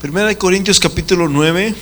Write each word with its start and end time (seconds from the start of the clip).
Primera 0.00 0.28
de 0.28 0.38
Corintios 0.38 0.80
capítulo 0.80 1.28
9. 1.28 1.74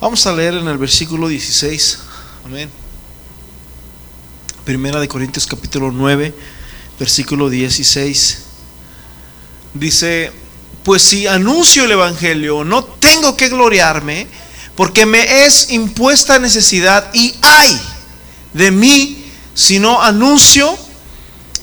Vamos 0.00 0.26
a 0.26 0.32
leer 0.32 0.54
en 0.54 0.66
el 0.66 0.76
versículo 0.76 1.28
16. 1.28 2.00
Amén. 2.44 2.68
Primera 4.64 4.98
de 4.98 5.06
Corintios 5.06 5.46
capítulo 5.46 5.92
9, 5.92 6.34
versículo 7.00 7.48
16. 7.48 8.38
Dice, 9.72 10.30
pues 10.84 11.02
si 11.02 11.26
anuncio 11.26 11.84
el 11.84 11.92
Evangelio, 11.92 12.62
no 12.62 12.84
tengo 12.84 13.36
que 13.38 13.48
gloriarme, 13.48 14.26
porque 14.76 15.06
me 15.06 15.46
es 15.46 15.70
impuesta 15.70 16.38
necesidad 16.38 17.10
y 17.14 17.34
hay 17.40 17.80
de 18.52 18.70
mí 18.70 19.24
si 19.54 19.78
no 19.78 20.02
anuncio 20.02 20.76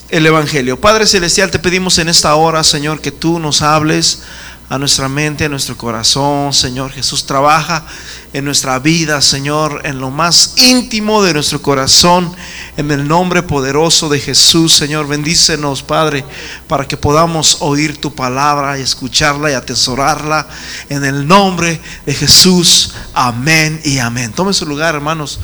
el 0.10 0.26
Evangelio. 0.26 0.82
Padre 0.82 1.06
Celestial, 1.06 1.52
te 1.52 1.60
pedimos 1.60 2.00
en 2.00 2.10
esta 2.10 2.34
hora, 2.34 2.64
Señor, 2.64 3.00
que 3.00 3.12
tú 3.12 3.38
nos 3.38 3.62
hables 3.62 4.24
a 4.70 4.78
nuestra 4.78 5.08
mente, 5.08 5.46
a 5.46 5.50
nuestro 5.50 5.78
corazón, 5.78 6.52
Señor 6.54 6.92
Jesús, 6.92 7.26
trabaja 7.26 7.86
en 8.34 8.44
nuestra 8.44 8.80
vida, 8.80 9.22
Señor, 9.22 9.82
en 9.86 10.00
lo 10.00 10.12
más 10.12 10.56
íntimo 10.58 11.24
de 11.24 11.34
nuestro 11.34 11.62
corazón, 11.62 12.36
en 12.76 12.92
el 12.92 13.08
nombre 13.08 13.44
poderoso 13.44 14.10
de 14.10 14.20
Jesús, 14.20 14.74
Señor, 14.74 15.08
bendícenos, 15.08 15.84
Padre, 15.84 16.26
para 16.68 16.86
que 16.86 16.98
podamos 16.98 17.58
oír 17.62 17.98
tu 17.98 18.14
palabra 18.14 18.78
y 18.78 18.82
escucharla 18.82 19.52
y 19.52 19.54
atesorarla, 19.54 20.48
en 20.90 21.06
el 21.06 21.26
nombre 21.26 21.80
de 22.06 22.14
Jesús, 22.14 22.94
amén 23.14 23.80
y 23.86 24.00
amén. 24.00 24.34
Tome 24.34 24.54
su 24.54 24.66
lugar, 24.66 24.96
hermanos. 24.96 25.40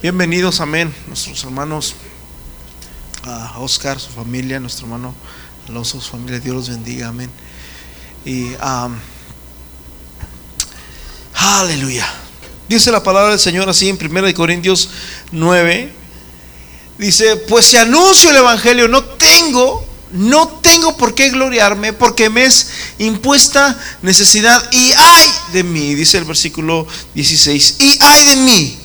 Bienvenidos, 0.00 0.60
amén, 0.60 0.92
nuestros 1.06 1.44
hermanos, 1.44 1.94
a 3.24 3.58
Oscar, 3.58 4.00
su 4.00 4.10
familia, 4.10 4.58
nuestro 4.58 4.86
hermano 4.86 5.14
Alonso, 5.68 6.00
su 6.00 6.10
familia, 6.10 6.40
Dios 6.40 6.56
los 6.56 6.68
bendiga, 6.70 7.08
amén. 7.08 7.30
Y 8.24 8.52
aleluya. 11.34 12.06
Dice 12.68 12.90
la 12.90 13.02
palabra 13.02 13.30
del 13.30 13.40
Señor 13.40 13.68
así 13.68 13.88
en 13.88 13.98
1 14.00 14.34
Corintios 14.34 14.88
9. 15.32 15.92
Dice, 16.98 17.36
pues 17.48 17.66
si 17.66 17.76
anuncio 17.76 18.30
el 18.30 18.36
Evangelio, 18.36 18.86
no 18.86 19.02
tengo, 19.02 19.84
no 20.12 20.48
tengo 20.62 20.96
por 20.96 21.14
qué 21.14 21.30
gloriarme, 21.30 21.92
porque 21.92 22.30
me 22.30 22.44
es 22.44 22.68
impuesta 22.98 23.78
necesidad 24.02 24.62
y 24.70 24.92
hay 24.92 25.28
de 25.52 25.64
mí, 25.64 25.94
dice 25.94 26.18
el 26.18 26.24
versículo 26.24 26.86
16, 27.14 27.76
y 27.80 27.98
hay 28.00 28.24
de 28.26 28.36
mí, 28.36 28.78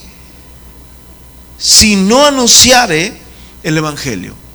si 1.59 1.95
no 1.95 2.25
anunciare 2.25 3.13
el 3.61 3.77
Evangelio 3.77 4.46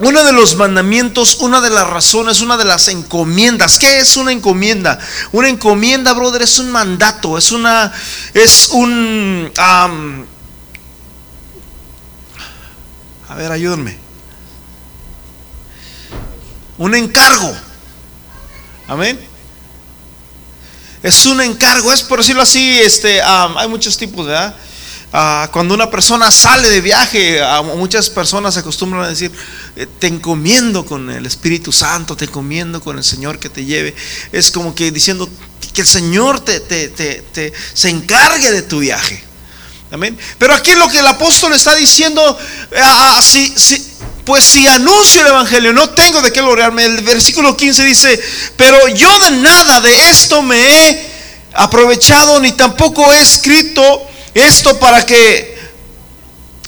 uno 0.00 0.24
de 0.24 0.32
los 0.32 0.56
mandamientos, 0.56 1.36
una 1.40 1.60
de 1.60 1.70
las 1.70 1.86
razones, 1.86 2.40
una 2.40 2.56
de 2.56 2.64
las 2.64 2.88
encomiendas. 2.88 3.78
¿Qué 3.78 4.00
es 4.00 4.16
una 4.16 4.32
encomienda? 4.32 4.98
Una 5.32 5.48
encomienda, 5.48 6.14
brother, 6.14 6.42
es 6.42 6.58
un 6.58 6.70
mandato, 6.70 7.36
es 7.36 7.52
una, 7.52 7.92
es 8.32 8.68
un, 8.72 9.52
a 9.56 9.88
ver, 13.36 13.52
ayúdenme. 13.52 13.98
Un 16.78 16.94
encargo. 16.94 17.54
Amén. 18.88 19.20
Es 21.02 21.26
un 21.26 21.40
encargo, 21.40 21.92
es 21.92 22.02
por 22.02 22.18
decirlo 22.18 22.42
así, 22.42 22.78
este, 22.80 23.22
hay 23.22 23.68
muchos 23.68 23.96
tipos, 23.96 24.26
¿verdad? 24.26 24.54
Ah, 25.12 25.48
cuando 25.52 25.74
una 25.74 25.90
persona 25.90 26.30
sale 26.30 26.70
de 26.70 26.80
viaje, 26.80 27.40
muchas 27.76 28.08
personas 28.08 28.54
se 28.54 28.60
acostumbran 28.60 29.02
a 29.02 29.08
decir, 29.08 29.32
eh, 29.74 29.86
te 29.98 30.06
encomiendo 30.06 30.86
con 30.86 31.10
el 31.10 31.26
Espíritu 31.26 31.72
Santo, 31.72 32.16
te 32.16 32.26
encomiendo 32.26 32.80
con 32.80 32.96
el 32.96 33.02
Señor 33.02 33.40
que 33.40 33.48
te 33.48 33.64
lleve. 33.64 33.94
Es 34.30 34.52
como 34.52 34.72
que 34.72 34.92
diciendo 34.92 35.28
que 35.72 35.80
el 35.80 35.86
Señor 35.86 36.44
se 36.46 37.88
encargue 37.88 38.52
de 38.52 38.62
tu 38.62 38.78
viaje. 38.78 39.24
Amén. 39.90 40.16
Pero 40.38 40.54
aquí 40.54 40.72
lo 40.76 40.88
que 40.88 41.00
el 41.00 41.06
apóstol 41.08 41.52
está 41.54 41.74
diciendo, 41.74 42.38
ah, 42.76 43.18
ah, 43.18 43.20
pues 44.24 44.44
si 44.44 44.68
anuncio 44.68 45.22
el 45.22 45.26
Evangelio, 45.26 45.72
no 45.72 45.90
tengo 45.90 46.22
de 46.22 46.32
qué 46.32 46.40
gloriarme. 46.40 46.84
El 46.84 47.00
versículo 47.02 47.56
15 47.56 47.84
dice, 47.84 48.20
pero 48.56 48.86
yo 48.86 49.18
de 49.24 49.32
nada 49.32 49.80
de 49.80 50.10
esto 50.10 50.40
me 50.42 50.88
he 50.88 51.10
aprovechado, 51.52 52.38
ni 52.38 52.52
tampoco 52.52 53.12
he 53.12 53.20
escrito 53.20 54.09
esto 54.34 54.78
para 54.78 55.04
que 55.04 55.58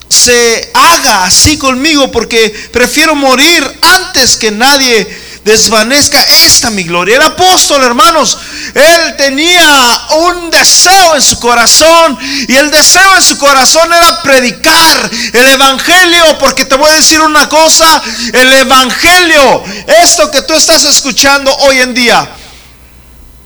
se 0.09 0.71
haga 0.75 1.25
así 1.25 1.57
conmigo, 1.59 2.11
porque 2.11 2.51
prefiero 2.73 3.15
morir 3.15 3.65
antes 3.81 4.37
que 4.37 4.51
nadie 4.51 5.09
desvanezca 5.45 6.23
esta 6.23 6.71
mi 6.71 6.85
gloria. 6.85 7.17
El 7.17 7.23
apóstol, 7.23 7.83
hermanos, 7.83 8.39
él 8.75 9.17
tenía 9.17 10.07
un 10.19 10.51
deseo 10.51 11.17
en 11.17 11.23
su 11.23 11.39
corazón 11.41 12.19
y 12.49 12.55
el 12.55 12.71
deseo 12.71 13.17
en 13.17 13.23
su 13.23 13.37
corazón 13.39 13.93
era 13.93 14.23
predicar 14.23 15.11
el 15.33 15.47
evangelio, 15.49 16.39
porque 16.39 16.65
te 16.65 16.77
voy 16.77 16.91
a 16.91 16.97
decir 16.97 17.21
una 17.21 17.49
cosa, 17.49 18.03
el 18.33 18.53
evangelio, 18.53 19.65
esto 19.87 20.31
que 20.31 20.43
tú 20.43 20.55
estás 20.55 20.85
escuchando 20.85 21.55
hoy 21.57 21.81
en 21.81 21.95
día, 21.95 22.29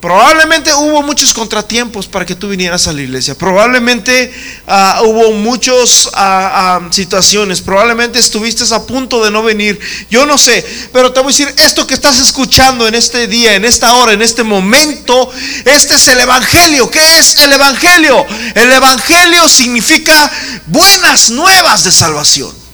Probablemente 0.01 0.73
hubo 0.75 1.03
muchos 1.03 1.33
contratiempos 1.33 2.07
para 2.07 2.27
que 2.27 2.35
tú 2.35 2.49
vinieras 2.49 2.87
a 2.87 2.93
la 2.93 3.01
iglesia. 3.01 3.37
Probablemente 3.37 4.33
ah, 4.67 5.01
hubo 5.05 5.33
muchas 5.33 6.11
ah, 6.13 6.81
ah, 6.83 6.89
situaciones. 6.91 7.63
Probablemente 7.63 8.19
estuviste 8.19 8.63
a 8.75 8.83
punto 8.87 9.25
de 9.25 9.31
no 9.31 9.43
venir. 9.43 9.81
Yo 10.11 10.27
no 10.27 10.37
sé. 10.37 10.65
Pero 10.93 11.13
te 11.13 11.21
voy 11.21 11.33
a 11.33 11.37
decir, 11.37 11.55
esto 11.57 11.87
que 11.87 11.95
estás 11.95 12.19
escuchando 12.19 12.87
en 12.87 12.95
este 12.95 13.27
día, 13.27 13.55
en 13.55 13.65
esta 13.65 13.95
hora, 13.95 14.13
en 14.13 14.23
este 14.23 14.43
momento, 14.43 15.31
este 15.65 15.95
es 15.95 16.09
el 16.09 16.21
Evangelio. 16.21 16.91
¿Qué 16.91 17.19
es 17.19 17.39
el 17.39 17.53
Evangelio? 17.53 18.27
El 18.55 18.71
Evangelio 18.73 19.49
significa 19.49 20.31
buenas 20.67 21.31
nuevas 21.31 21.85
de 21.85 21.93
salvación. 21.93 22.66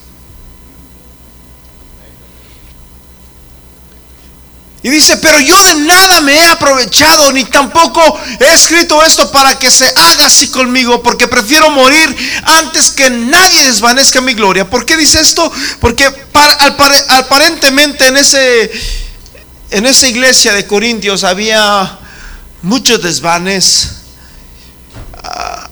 Y 4.85 4.91
dice, 4.91 5.17
pero 5.19 5.39
yo 5.39 5.63
de 5.63 5.77
nada 5.77 6.21
me 6.23 6.35
he 6.35 6.45
aprovechado, 6.47 7.31
ni 7.33 7.45
tampoco 7.45 8.19
he 8.41 8.53
escrito 8.53 9.01
esto 9.05 9.31
para 9.31 9.57
que 9.57 9.71
se 9.71 9.87
haga 9.87 10.27
así 10.27 10.49
conmigo, 10.49 11.01
porque 11.05 11.29
prefiero 11.29 11.71
morir 11.71 12.17
antes 12.43 12.91
que 12.91 13.09
nadie 13.09 13.63
desvanezca 13.65 14.21
mi 14.21 14.35
gloria. 14.35 14.69
¿Por 14.69 14.85
qué 14.85 14.97
dice 14.97 15.21
esto? 15.21 15.53
Porque 15.79 16.05
aparentemente 17.09 18.09
en, 18.09 18.17
ese, 18.17 18.73
en 19.71 19.87
esa 19.87 20.09
iglesia 20.09 20.53
de 20.53 20.67
Corintios 20.67 21.23
había 21.23 22.01
muchos 22.63 23.01
desvanes. 23.01 23.89
Ah, 25.23 25.69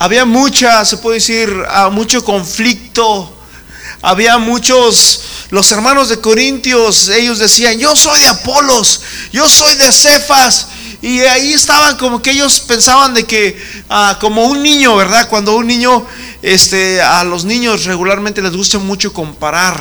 había 0.00 0.24
mucha, 0.24 0.84
se 0.84 0.96
puede 0.96 1.18
decir, 1.18 1.48
ah, 1.68 1.90
mucho 1.90 2.24
conflicto. 2.24 3.38
Había 4.04 4.36
muchos 4.38 5.20
los 5.52 5.70
hermanos 5.70 6.08
de 6.08 6.18
Corintios, 6.18 7.10
ellos 7.10 7.38
decían, 7.38 7.78
yo 7.78 7.94
soy 7.94 8.20
de 8.20 8.28
Apolos, 8.28 9.02
yo 9.32 9.46
soy 9.50 9.74
de 9.74 9.92
Cefas. 9.92 10.68
Y 11.02 11.20
ahí 11.20 11.52
estaban 11.52 11.98
como 11.98 12.22
que 12.22 12.30
ellos 12.30 12.58
pensaban 12.60 13.12
de 13.12 13.24
que, 13.24 13.62
ah, 13.90 14.16
como 14.18 14.46
un 14.46 14.62
niño, 14.62 14.96
¿verdad? 14.96 15.28
Cuando 15.28 15.54
un 15.54 15.66
niño, 15.66 16.06
este, 16.40 17.02
a 17.02 17.22
los 17.22 17.44
niños 17.44 17.84
regularmente 17.84 18.40
les 18.40 18.56
gusta 18.56 18.78
mucho 18.78 19.12
comparar. 19.12 19.78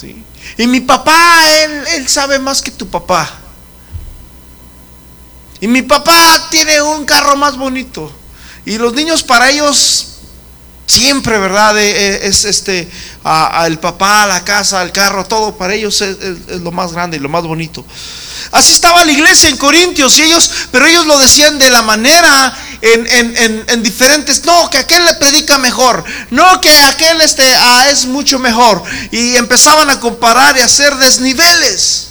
¿sí? 0.00 0.24
Y 0.56 0.66
mi 0.66 0.80
papá, 0.80 1.42
él, 1.62 1.84
él 1.88 2.08
sabe 2.08 2.38
más 2.38 2.62
que 2.62 2.70
tu 2.70 2.88
papá. 2.88 3.30
Y 5.60 5.68
mi 5.68 5.82
papá 5.82 6.48
tiene 6.50 6.80
un 6.80 7.04
carro 7.04 7.36
más 7.36 7.54
bonito. 7.54 8.10
Y 8.64 8.78
los 8.78 8.94
niños 8.94 9.22
para 9.22 9.50
ellos 9.50 10.09
siempre, 10.90 11.38
¿verdad? 11.38 11.78
Eh, 11.78 11.90
eh, 11.90 12.20
es 12.24 12.44
este, 12.44 12.88
el 13.66 13.78
papá, 13.78 14.26
la 14.26 14.44
casa, 14.44 14.82
el 14.82 14.92
carro, 14.92 15.24
todo 15.24 15.56
para 15.56 15.74
ellos 15.74 16.00
es, 16.00 16.16
lo 16.60 16.72
más 16.72 16.92
grande 16.92 17.16
y 17.16 17.20
lo 17.20 17.28
más 17.28 17.44
bonito. 17.44 17.84
Así 18.52 18.72
estaba 18.72 19.04
la 19.04 19.12
iglesia 19.12 19.48
en 19.48 19.56
Corintios 19.56 20.18
y 20.18 20.22
ellos, 20.22 20.50
pero 20.72 20.86
ellos 20.86 21.06
lo 21.06 21.18
decían 21.18 21.58
de 21.58 21.70
la 21.70 21.82
manera 21.82 22.56
en, 22.82 23.82
diferentes, 23.82 24.44
no, 24.44 24.68
que 24.68 24.78
aquel 24.78 25.04
le 25.04 25.14
predica 25.14 25.58
mejor, 25.58 26.02
no, 26.30 26.60
que 26.60 26.82
aquel 26.84 27.20
este, 27.20 27.54
ah, 27.54 27.88
es 27.90 28.06
mucho 28.06 28.38
mejor. 28.38 28.82
Y 29.12 29.36
empezaban 29.36 29.88
a 29.90 30.00
comparar 30.00 30.56
y 30.56 30.60
a 30.60 30.64
hacer 30.64 30.94
desniveles. 30.96 32.09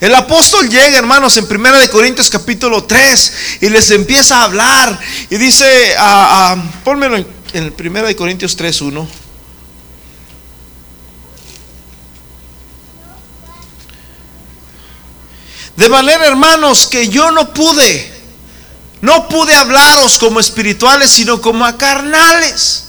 El 0.00 0.14
apóstol 0.14 0.66
llega, 0.70 0.96
hermanos, 0.96 1.36
en 1.36 1.44
1 1.44 1.78
de 1.78 1.90
Corintios 1.90 2.30
capítulo 2.30 2.84
3 2.84 3.32
y 3.60 3.68
les 3.68 3.90
empieza 3.90 4.38
a 4.38 4.44
hablar 4.44 4.98
y 5.28 5.36
dice, 5.36 5.94
a, 5.98 6.52
a, 6.52 6.62
en 7.52 7.64
el 7.64 7.74
1 7.78 8.16
Corintios 8.16 8.56
3.1. 8.58 9.06
De 15.76 15.88
manera, 15.90 16.26
hermanos, 16.26 16.86
que 16.86 17.08
yo 17.08 17.30
no 17.30 17.52
pude, 17.52 18.10
no 19.02 19.28
pude 19.28 19.54
hablaros 19.54 20.18
como 20.18 20.40
espirituales, 20.40 21.10
sino 21.10 21.42
como 21.42 21.66
a 21.66 21.76
carnales. 21.76 22.84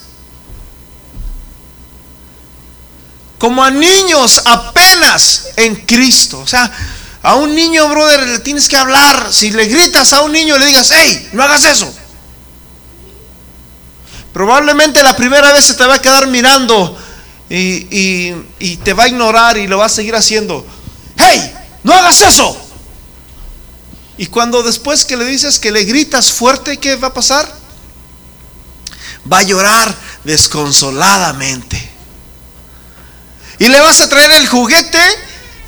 Como 3.38 3.64
a 3.64 3.70
niños 3.70 4.42
apenas 4.46 5.48
en 5.58 5.76
Cristo. 5.76 6.40
O 6.40 6.48
sea, 6.48 6.72
a 7.24 7.36
un 7.36 7.54
niño, 7.54 7.88
brother, 7.90 8.28
le 8.28 8.40
tienes 8.40 8.68
que 8.68 8.78
hablar. 8.78 9.32
Si 9.32 9.52
le 9.52 9.66
gritas 9.66 10.14
a 10.14 10.22
un 10.22 10.32
niño, 10.32 10.58
le 10.58 10.66
digas, 10.66 10.90
hey, 10.92 11.30
no 11.34 11.44
hagas 11.44 11.66
eso. 11.66 11.94
Probablemente 14.34 15.04
la 15.04 15.16
primera 15.16 15.52
vez 15.54 15.66
se 15.66 15.74
te 15.74 15.86
va 15.86 15.96
a 15.96 16.02
quedar 16.02 16.28
mirando 16.28 16.98
y, 17.50 18.34
y 18.60 18.78
te 18.78 18.94
va 18.94 19.04
a 19.04 19.08
ignorar 19.08 19.58
y 19.58 19.68
lo 19.68 19.78
va 19.78 19.86
a 19.86 19.90
seguir 19.90 20.16
haciendo. 20.16 20.66
Hey, 21.18 21.54
no 21.84 21.94
hagas 21.94 22.22
eso. 22.22 22.58
Y 24.18 24.28
cuando 24.28 24.64
después 24.64 25.04
que 25.04 25.18
le 25.18 25.26
dices 25.26 25.60
que 25.60 25.72
le 25.72 25.84
gritas 25.84 26.32
fuerte, 26.32 26.78
¿qué 26.78 26.96
va 26.96 27.08
a 27.08 27.14
pasar? 27.14 27.52
Va 29.32 29.40
a 29.40 29.44
llorar 29.44 29.96
desconsoladamente. 30.24 31.90
Y 33.60 33.68
le 33.68 33.80
vas 33.80 34.02
a 34.02 34.10
traer 34.10 34.32
el 34.32 34.48
juguete, 34.48 35.02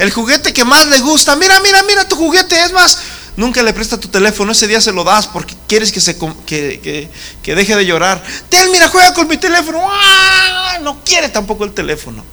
el 0.03 0.11
juguete 0.11 0.53
que 0.53 0.65
más 0.65 0.85
le 0.87 0.99
gusta. 0.99 1.35
Mira, 1.35 1.59
mira, 1.61 1.81
mira 1.83 2.07
tu 2.07 2.15
juguete. 2.15 2.61
Es 2.61 2.71
más, 2.71 2.99
nunca 3.35 3.63
le 3.63 3.73
presta 3.73 3.97
tu 3.97 4.09
teléfono. 4.09 4.51
Ese 4.51 4.67
día 4.67 4.81
se 4.81 4.91
lo 4.91 5.03
das 5.03 5.27
porque 5.27 5.55
quieres 5.67 5.91
que, 5.91 6.01
se, 6.01 6.17
que, 6.45 7.09
que, 7.41 7.55
deje 7.55 7.75
de 7.75 7.85
llorar. 7.85 8.23
Ten, 8.49 8.69
mira, 8.71 8.89
juega 8.89 9.13
con 9.13 9.27
mi 9.27 9.37
teléfono. 9.37 9.81
¡Ah! 9.89 10.77
No 10.81 11.03
quiere 11.03 11.29
tampoco 11.29 11.63
el 11.63 11.73
teléfono. 11.73 12.23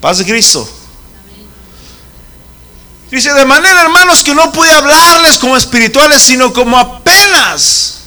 Paz 0.00 0.18
de 0.18 0.24
Cristo. 0.24 0.68
Dice, 3.10 3.34
de 3.34 3.44
manera, 3.44 3.82
hermanos, 3.82 4.24
que 4.24 4.34
no 4.34 4.50
pude 4.50 4.72
hablarles 4.72 5.36
como 5.36 5.56
espirituales, 5.56 6.22
sino 6.22 6.52
como 6.54 6.78
apenas 6.78 7.98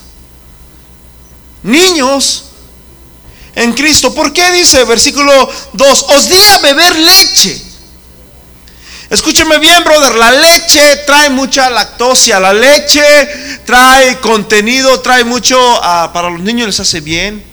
niños 1.62 2.46
en 3.56 3.74
Cristo. 3.74 4.14
¿Por 4.14 4.34
qué 4.34 4.52
dice 4.52 4.84
versículo 4.84 5.50
2? 5.74 6.06
Os 6.10 6.30
di 6.30 6.40
a 6.42 6.58
beber 6.60 6.96
leche. 6.96 7.62
Escúcheme 9.10 9.60
bien, 9.60 9.84
brother, 9.84 10.16
la 10.16 10.32
leche 10.32 11.04
trae 11.06 11.30
mucha 11.30 11.70
lactosia, 11.70 12.40
la 12.40 12.54
leche 12.54 13.62
trae 13.64 14.20
contenido, 14.20 15.00
trae 15.00 15.24
mucho, 15.24 15.58
ah, 15.84 16.10
para 16.12 16.30
los 16.30 16.42
niños 16.42 16.68
les 16.68 16.80
hace 16.80 17.02
bien. 17.02 17.44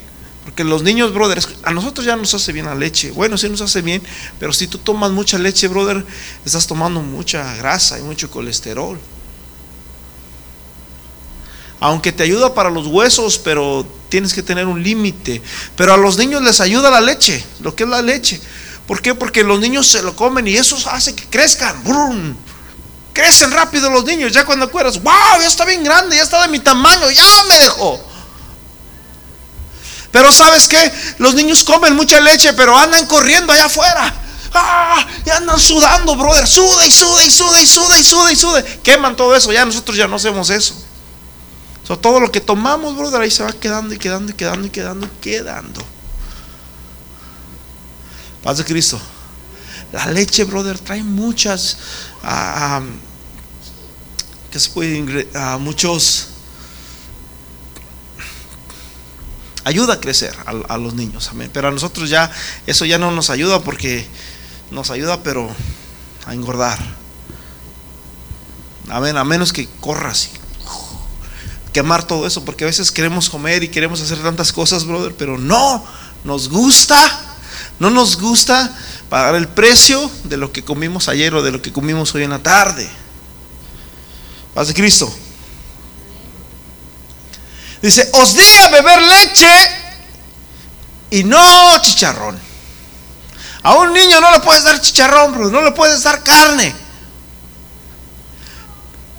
Porque 0.44 0.64
los 0.64 0.82
niños, 0.82 1.14
brother, 1.14 1.40
a 1.62 1.70
nosotros 1.70 2.04
ya 2.04 2.16
nos 2.16 2.34
hace 2.34 2.52
bien 2.52 2.66
la 2.66 2.74
leche. 2.74 3.10
Bueno, 3.12 3.38
sí 3.38 3.48
nos 3.48 3.60
hace 3.60 3.80
bien, 3.80 4.02
pero 4.40 4.52
si 4.52 4.66
tú 4.66 4.78
tomas 4.78 5.12
mucha 5.12 5.38
leche, 5.38 5.68
brother, 5.68 6.04
estás 6.44 6.66
tomando 6.66 7.00
mucha 7.00 7.54
grasa 7.54 7.98
y 7.98 8.02
mucho 8.02 8.30
colesterol. 8.30 8.98
Aunque 11.82 12.12
te 12.12 12.22
ayuda 12.22 12.54
para 12.54 12.70
los 12.70 12.86
huesos, 12.86 13.40
pero 13.40 13.84
tienes 14.08 14.32
que 14.32 14.40
tener 14.44 14.66
un 14.66 14.80
límite. 14.80 15.42
Pero 15.74 15.92
a 15.92 15.96
los 15.96 16.16
niños 16.16 16.40
les 16.40 16.60
ayuda 16.60 16.92
la 16.92 17.00
leche, 17.00 17.44
lo 17.58 17.74
que 17.74 17.82
es 17.82 17.88
la 17.88 18.00
leche. 18.00 18.40
¿Por 18.86 19.02
qué? 19.02 19.16
Porque 19.16 19.42
los 19.42 19.58
niños 19.58 19.88
se 19.88 20.00
lo 20.00 20.14
comen 20.14 20.46
y 20.46 20.56
eso 20.56 20.78
hace 20.88 21.12
que 21.16 21.24
crezcan. 21.26 21.82
¡Brum! 21.82 22.36
Crecen 23.12 23.50
rápido 23.50 23.90
los 23.90 24.04
niños. 24.04 24.30
Ya 24.30 24.44
cuando 24.44 24.66
acuerdas, 24.66 25.02
wow, 25.02 25.40
ya 25.40 25.48
está 25.48 25.64
bien 25.64 25.82
grande, 25.82 26.14
ya 26.14 26.22
está 26.22 26.42
de 26.42 26.48
mi 26.48 26.60
tamaño, 26.60 27.10
ya 27.10 27.24
me 27.48 27.58
dejó. 27.58 28.00
Pero 30.12 30.30
sabes 30.30 30.68
qué? 30.68 30.92
Los 31.18 31.34
niños 31.34 31.64
comen 31.64 31.96
mucha 31.96 32.20
leche, 32.20 32.52
pero 32.52 32.78
andan 32.78 33.06
corriendo 33.06 33.52
allá 33.52 33.64
afuera. 33.64 34.14
¡Ah! 34.54 35.04
Y 35.26 35.30
andan 35.30 35.58
sudando, 35.58 36.14
brother. 36.14 36.46
Suda 36.46 36.86
y 36.86 36.92
suda 36.92 37.24
y 37.24 37.30
suda 37.30 37.60
y 37.60 37.66
suda 37.66 37.98
y 37.98 38.04
suda 38.04 38.32
y 38.32 38.36
suda. 38.36 38.64
Queman 38.84 39.16
todo 39.16 39.34
eso. 39.34 39.52
Ya 39.52 39.64
nosotros 39.64 39.96
ya 39.96 40.06
no 40.06 40.14
hacemos 40.14 40.48
eso. 40.48 40.76
Todo 41.98 42.20
lo 42.20 42.30
que 42.30 42.40
tomamos, 42.40 42.96
brother, 42.96 43.20
ahí 43.20 43.30
se 43.30 43.42
va 43.42 43.52
quedando 43.52 43.94
y 43.94 43.98
quedando 43.98 44.32
y 44.32 44.34
quedando 44.34 44.66
y 44.66 44.70
quedando 44.70 45.06
y 45.06 45.20
quedando. 45.20 45.82
Paz 48.42 48.58
de 48.58 48.64
Cristo. 48.64 49.00
La 49.92 50.06
leche, 50.06 50.44
brother, 50.44 50.78
trae 50.78 51.02
muchas. 51.02 51.76
Uh, 52.22 52.82
¿Qué 54.50 54.58
se 54.58 54.70
puede? 54.70 55.28
Uh, 55.34 55.58
muchos 55.58 56.28
ayuda 59.64 59.94
a 59.94 60.00
crecer 60.00 60.34
a, 60.44 60.76
los 60.76 60.94
niños, 60.94 61.28
amén. 61.28 61.50
Pero 61.52 61.68
a 61.68 61.70
nosotros 61.70 62.10
ya, 62.10 62.30
eso 62.66 62.84
ya 62.84 62.98
no 62.98 63.10
nos 63.10 63.30
ayuda 63.30 63.60
porque 63.60 64.06
nos 64.70 64.90
ayuda, 64.90 65.22
pero 65.22 65.48
a 66.26 66.34
engordar. 66.34 66.78
Amén, 68.88 69.16
a 69.16 69.24
menos 69.24 69.52
que 69.52 69.68
corras 69.80 70.30
quemar 71.72 72.06
todo 72.06 72.26
eso, 72.26 72.44
porque 72.44 72.64
a 72.64 72.66
veces 72.66 72.90
queremos 72.90 73.30
comer 73.30 73.62
y 73.62 73.68
queremos 73.68 74.00
hacer 74.00 74.18
tantas 74.22 74.52
cosas, 74.52 74.84
brother, 74.84 75.14
pero 75.16 75.38
no 75.38 75.84
nos 76.24 76.48
gusta, 76.48 76.96
no 77.78 77.90
nos 77.90 78.18
gusta 78.20 78.76
pagar 79.08 79.34
el 79.34 79.48
precio 79.48 80.10
de 80.24 80.36
lo 80.36 80.52
que 80.52 80.64
comimos 80.64 81.08
ayer 81.08 81.34
o 81.34 81.42
de 81.42 81.50
lo 81.50 81.60
que 81.60 81.72
comimos 81.72 82.14
hoy 82.14 82.24
en 82.24 82.30
la 82.30 82.38
tarde. 82.38 82.88
Paz 84.54 84.68
de 84.68 84.74
Cristo. 84.74 85.12
Dice, 87.80 88.08
os 88.12 88.34
di 88.34 88.58
a 88.58 88.68
beber 88.68 89.02
leche 89.02 89.52
y 91.10 91.24
no 91.24 91.78
chicharrón. 91.80 92.38
A 93.64 93.74
un 93.74 93.92
niño 93.92 94.20
no 94.20 94.30
le 94.32 94.40
puedes 94.40 94.64
dar 94.64 94.80
chicharrón, 94.80 95.32
bro, 95.32 95.50
no 95.50 95.62
le 95.62 95.72
puedes 95.72 96.02
dar 96.02 96.22
carne. 96.22 96.74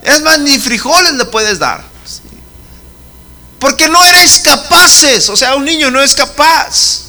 Es 0.04 0.22
más, 0.22 0.40
ni 0.40 0.60
frijoles 0.60 1.14
le 1.14 1.26
puedes 1.26 1.60
dar. 1.60 1.93
Porque 3.64 3.88
no 3.88 4.04
eres 4.04 4.40
capaces. 4.40 5.30
O 5.30 5.38
sea, 5.38 5.56
un 5.56 5.64
niño 5.64 5.90
no 5.90 6.02
es 6.02 6.14
capaz. 6.14 7.04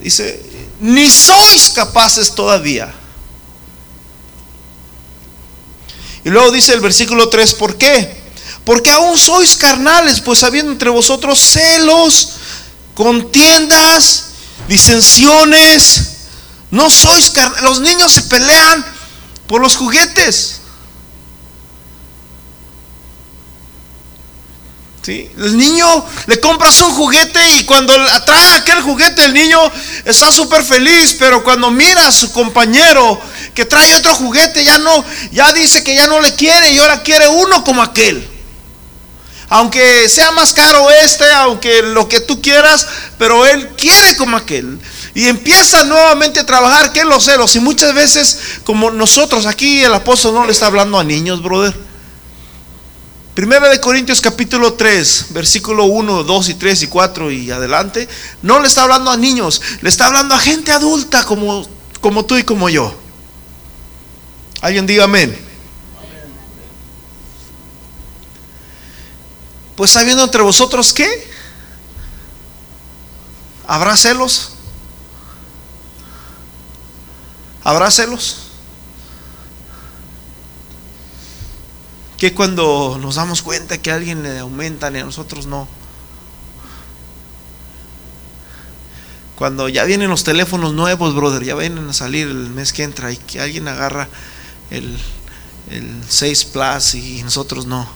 Dice, 0.00 0.38
ni 0.80 1.10
sois 1.10 1.70
capaces 1.70 2.34
todavía. 2.34 2.94
Y 6.24 6.28
luego 6.28 6.50
dice 6.50 6.74
el 6.74 6.80
versículo 6.80 7.30
3, 7.30 7.54
¿por 7.54 7.78
qué? 7.78 8.20
Porque 8.66 8.90
aún 8.90 9.16
sois 9.16 9.56
carnales, 9.56 10.20
pues 10.20 10.42
habiendo 10.42 10.72
entre 10.72 10.90
vosotros 10.90 11.38
celos, 11.38 12.32
contiendas, 12.92 14.24
disensiones. 14.68 16.02
No 16.70 16.90
sois 16.90 17.30
carnales. 17.30 17.62
Los 17.64 17.80
niños 17.80 18.12
se 18.12 18.20
pelean 18.24 18.84
por 19.46 19.62
los 19.62 19.74
juguetes. 19.74 20.57
El 25.08 25.56
niño 25.56 26.04
le 26.26 26.38
compras 26.38 26.80
un 26.80 26.92
juguete 26.92 27.40
y 27.56 27.64
cuando 27.64 27.94
atrae 28.12 28.54
aquel 28.54 28.82
juguete 28.82 29.24
el 29.24 29.32
niño 29.32 29.58
está 30.04 30.30
súper 30.30 30.62
feliz, 30.62 31.16
pero 31.18 31.42
cuando 31.42 31.70
mira 31.70 32.06
a 32.06 32.12
su 32.12 32.30
compañero 32.32 33.20
que 33.54 33.64
trae 33.64 33.94
otro 33.94 34.14
juguete 34.14 34.62
ya 34.64 34.78
no, 34.78 35.04
ya 35.32 35.52
dice 35.52 35.82
que 35.82 35.94
ya 35.94 36.06
no 36.06 36.20
le 36.20 36.34
quiere 36.34 36.72
y 36.72 36.78
ahora 36.78 37.02
quiere 37.02 37.26
uno 37.28 37.64
como 37.64 37.82
aquel 37.82 38.28
aunque 39.50 40.08
sea 40.08 40.30
más 40.30 40.52
caro 40.52 40.90
este, 40.90 41.30
aunque 41.32 41.82
lo 41.82 42.08
que 42.08 42.20
tú 42.20 42.42
quieras, 42.42 42.86
pero 43.18 43.46
él 43.46 43.68
quiere 43.78 44.16
como 44.16 44.36
aquel. 44.36 44.78
Y 45.14 45.26
empieza 45.26 45.84
nuevamente 45.84 46.40
a 46.40 46.46
trabajar, 46.46 46.92
que 46.92 47.04
los 47.04 47.24
celos. 47.24 47.56
Y 47.56 47.60
muchas 47.60 47.94
veces, 47.94 48.38
como 48.64 48.90
nosotros 48.90 49.46
aquí, 49.46 49.82
el 49.82 49.94
apóstol 49.94 50.34
no 50.34 50.44
le 50.44 50.52
está 50.52 50.66
hablando 50.66 50.98
a 50.98 51.04
niños, 51.04 51.42
brother. 51.42 51.87
Primera 53.38 53.68
de 53.68 53.78
Corintios 53.78 54.20
capítulo 54.20 54.72
3, 54.72 55.26
versículo 55.30 55.84
1, 55.84 56.24
2 56.24 56.48
y 56.48 56.54
3 56.54 56.82
y 56.82 56.86
4 56.88 57.30
y 57.30 57.52
adelante, 57.52 58.08
no 58.42 58.58
le 58.58 58.66
está 58.66 58.82
hablando 58.82 59.12
a 59.12 59.16
niños, 59.16 59.62
le 59.80 59.88
está 59.88 60.06
hablando 60.06 60.34
a 60.34 60.40
gente 60.40 60.72
adulta 60.72 61.24
como, 61.24 61.64
como 62.00 62.24
tú 62.24 62.36
y 62.36 62.42
como 62.42 62.68
yo. 62.68 62.92
Alguien 64.60 64.88
diga 64.88 65.04
amén. 65.04 65.38
Pues 69.76 69.92
sabiendo 69.92 70.24
entre 70.24 70.42
vosotros 70.42 70.92
que 70.92 71.06
habrá 73.68 73.96
celos. 73.96 74.54
¿Habrá 77.62 77.88
celos? 77.92 78.47
que 82.18 82.34
cuando 82.34 82.98
nos 83.00 83.14
damos 83.14 83.42
cuenta 83.42 83.78
que 83.78 83.92
a 83.92 83.94
alguien 83.94 84.24
le 84.24 84.40
aumentan 84.40 84.96
y 84.96 84.98
a 84.98 85.04
nosotros 85.04 85.46
no. 85.46 85.68
Cuando 89.36 89.68
ya 89.68 89.84
vienen 89.84 90.10
los 90.10 90.24
teléfonos 90.24 90.74
nuevos, 90.74 91.14
brother, 91.14 91.44
ya 91.44 91.54
vienen 91.54 91.88
a 91.88 91.92
salir 91.92 92.26
el 92.26 92.50
mes 92.50 92.72
que 92.72 92.82
entra 92.82 93.12
y 93.12 93.16
que 93.16 93.40
alguien 93.40 93.68
agarra 93.68 94.08
el, 94.70 94.98
el 95.70 96.02
6 96.08 96.44
Plus 96.46 96.94
y 96.94 97.22
nosotros 97.22 97.66
no. 97.66 97.88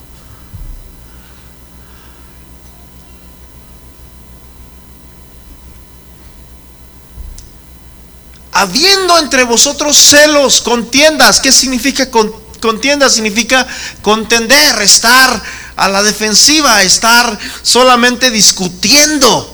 habiendo 8.52 9.18
entre 9.18 9.44
vosotros 9.44 9.96
celos, 9.96 10.60
contiendas. 10.60 11.40
¿Qué 11.40 11.50
significa 11.50 12.10
con, 12.10 12.32
contienda? 12.62 13.10
Significa 13.10 13.66
contender, 14.00 14.80
estar 14.80 15.42
a 15.76 15.88
la 15.88 16.02
defensiva, 16.02 16.82
estar 16.82 17.38
solamente 17.62 18.30
discutiendo, 18.30 19.48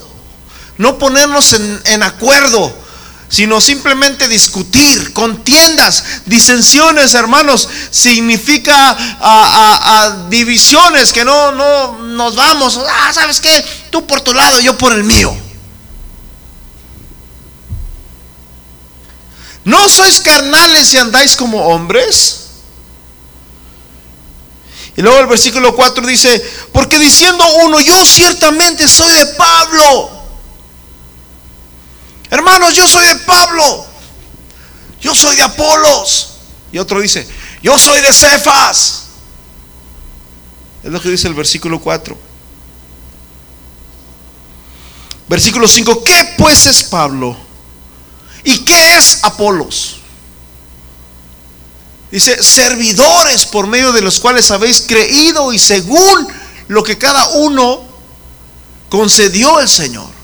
no 0.77 0.99
ponernos 0.99 1.55
en, 1.87 2.03
acuerdo, 2.05 2.73
sino 3.29 3.61
simplemente 3.61 4.29
discutir, 4.29 5.12
contiendas, 5.12 6.05
disensiones, 6.27 7.15
hermanos, 7.15 7.69
significa 7.91 8.97
divisiones, 10.29 11.12
que 11.12 11.25
no, 11.25 11.50
no 11.50 11.99
nos 11.99 12.37
vamos, 12.37 12.79
ah, 12.88 13.12
¿sabes 13.12 13.41
qué? 13.41 13.65
Tú 13.91 14.07
por 14.07 14.21
tu 14.21 14.33
lado, 14.33 14.61
yo 14.61 14.79
por 14.79 14.93
el 14.93 15.03
mío. 15.03 15.37
¿No 19.65 19.87
sois 19.88 20.21
carnales 20.21 20.95
y 20.95 20.99
andáis 20.99 21.37
como 21.37 21.59
hombres? 21.67 22.48
Y 24.99 25.00
luego 25.00 25.21
el 25.21 25.28
versículo 25.28 25.76
4 25.76 26.05
dice, 26.09 26.45
porque 26.73 26.99
diciendo 26.99 27.45
uno, 27.62 27.78
yo 27.78 28.05
ciertamente 28.05 28.88
soy 28.88 29.12
de 29.12 29.26
Pablo. 29.26 30.11
Hermanos, 32.28 32.75
yo 32.75 32.85
soy 32.88 33.07
de 33.07 33.14
Pablo. 33.14 33.87
Yo 35.00 35.14
soy 35.14 35.37
de 35.37 35.43
Apolos. 35.43 36.31
Y 36.73 36.78
otro 36.78 37.00
dice, 37.00 37.28
yo 37.62 37.78
soy 37.78 38.00
de 38.00 38.12
Cefas. 38.12 39.05
Es 40.83 40.90
lo 40.90 41.00
que 41.00 41.11
dice 41.11 41.28
el 41.28 41.35
versículo 41.35 41.81
4. 41.81 42.19
Versículo 45.28 45.69
5, 45.69 46.02
¿qué 46.02 46.35
pues 46.37 46.67
es 46.67 46.83
Pablo? 46.83 47.37
¿Y 48.43 48.64
qué 48.64 48.97
es 48.97 49.21
Apolos? 49.23 49.98
Dice, 52.11 52.43
servidores 52.43 53.45
por 53.47 53.67
medio 53.67 53.93
de 53.93 54.00
los 54.00 54.19
cuales 54.19 54.50
habéis 54.50 54.81
creído 54.81 55.53
y 55.53 55.59
según 55.59 56.29
lo 56.69 56.83
que 56.83 56.97
cada 56.97 57.29
uno 57.31 57.83
concedió 58.88 59.61
el 59.61 59.69
Señor. 59.69 60.18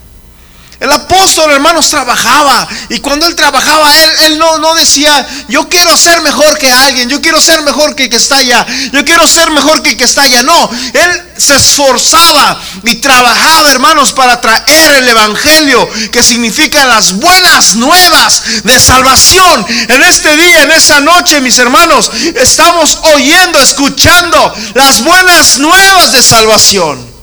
El 0.81 0.91
apóstol, 0.91 1.51
hermanos, 1.53 1.89
trabajaba. 1.89 2.67
Y 2.89 2.99
cuando 2.99 3.27
él 3.27 3.35
trabajaba, 3.35 3.91
él, 4.27 4.39
no, 4.39 4.59
no 4.59 4.75
decía, 4.75 5.27
yo 5.49 5.69
quiero 5.69 5.97
ser 5.97 6.21
mejor 6.23 6.59
que 6.59 6.73
alguien, 6.73 7.09
yo 7.09 7.21
quiero 7.21 7.41
ser 7.41 7.63
mejor 7.63 7.95
que 7.95 8.11
que 8.11 8.17
está 8.17 8.37
allá, 8.37 8.67
yo 8.93 9.05
quiero 9.05 9.27
ser 9.27 9.51
mejor 9.51 9.83
que 9.83 9.97
que 9.97 10.05
está 10.05 10.23
allá. 10.23 10.43
No, 10.43 10.71
él 10.93 11.23
se 11.37 11.55
esforzaba 11.55 12.61
y 12.85 12.97
trabajaba, 12.97 13.71
hermanos, 13.71 14.13
para 14.13 14.41
traer 14.41 14.95
el 14.95 15.09
Evangelio, 15.09 15.89
que 16.11 16.23
significa 16.23 16.85
las 16.87 17.15
buenas 17.15 17.77
nuevas 17.77 18.43
de 18.65 18.79
salvación. 18.79 19.67
En 19.89 20.03
este 20.03 20.37
día, 20.37 20.63
en 20.63 20.71
esta 20.73 21.01
noche, 21.01 21.41
mis 21.41 21.59
hermanos, 21.59 22.11
estamos 22.35 22.99
oyendo, 23.15 23.59
escuchando 23.61 24.55
las 24.75 25.03
buenas 25.03 25.59
nuevas 25.59 26.13
de 26.13 26.23
salvación. 26.23 27.14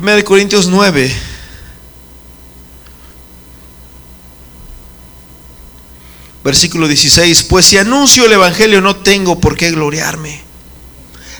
1 0.00 0.24
Corintios 0.24 0.66
9. 0.66 1.14
Versículo 6.42 6.88
16. 6.88 7.44
Pues 7.44 7.66
si 7.66 7.78
anuncio 7.78 8.26
el 8.26 8.32
Evangelio 8.32 8.80
no 8.80 8.96
tengo 8.96 9.40
por 9.40 9.56
qué 9.56 9.70
gloriarme. 9.70 10.42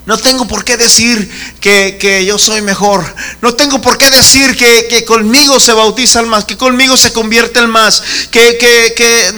No 0.07 0.19
tengo 0.19 0.47
por 0.47 0.65
qué 0.65 0.77
decir 0.77 1.31
que, 1.61 2.25
yo 2.27 2.39
soy 2.39 2.63
mejor. 2.63 3.05
No 3.41 3.55
tengo 3.55 3.81
por 3.81 3.99
qué 3.99 4.11
decir 4.11 4.57
que, 4.57 5.05
conmigo 5.05 5.59
se 5.59 5.73
bautiza 5.73 6.21
el 6.21 6.27
más, 6.27 6.45
que 6.45 6.57
conmigo 6.57 6.97
se 6.97 7.13
convierte 7.13 7.59
el 7.59 7.69
más. 7.69 8.03
Que, 8.31 8.57
que, 8.59 9.33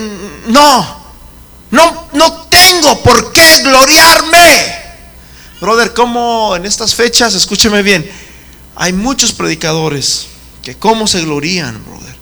no. 0.48 1.06
No, 1.70 2.08
no 2.12 2.32
tengo 2.48 3.02
por 3.02 3.32
qué 3.32 3.60
gloriarme. 3.60 4.76
Brother, 5.60 5.94
¿cómo 5.94 6.54
en 6.54 6.66
estas 6.66 6.94
fechas, 6.94 7.34
escúcheme 7.34 7.82
bien, 7.82 8.08
hay 8.76 8.92
muchos 8.92 9.32
predicadores 9.32 10.26
que 10.62 10.76
como 10.76 11.06
se 11.06 11.22
glorían, 11.22 11.82
brother. 11.84 12.14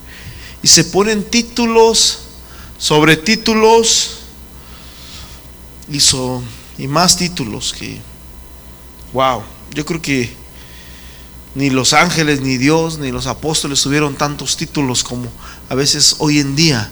Y 0.62 0.68
se 0.68 0.84
ponen 0.84 1.28
títulos 1.28 2.20
sobre 2.78 3.16
títulos 3.16 4.18
y, 5.90 5.98
y 6.78 6.86
más 6.86 7.16
títulos 7.16 7.74
que, 7.76 8.00
wow, 9.12 9.42
yo 9.74 9.84
creo 9.84 10.00
que 10.00 10.32
ni 11.54 11.70
los 11.70 11.92
ángeles, 11.92 12.40
ni 12.40 12.56
Dios, 12.56 12.98
ni 12.98 13.10
los 13.10 13.26
apóstoles 13.26 13.82
tuvieron 13.82 14.16
tantos 14.16 14.56
títulos 14.56 15.04
como 15.04 15.28
a 15.68 15.74
veces 15.74 16.16
hoy 16.18 16.38
en 16.38 16.56
día 16.56 16.90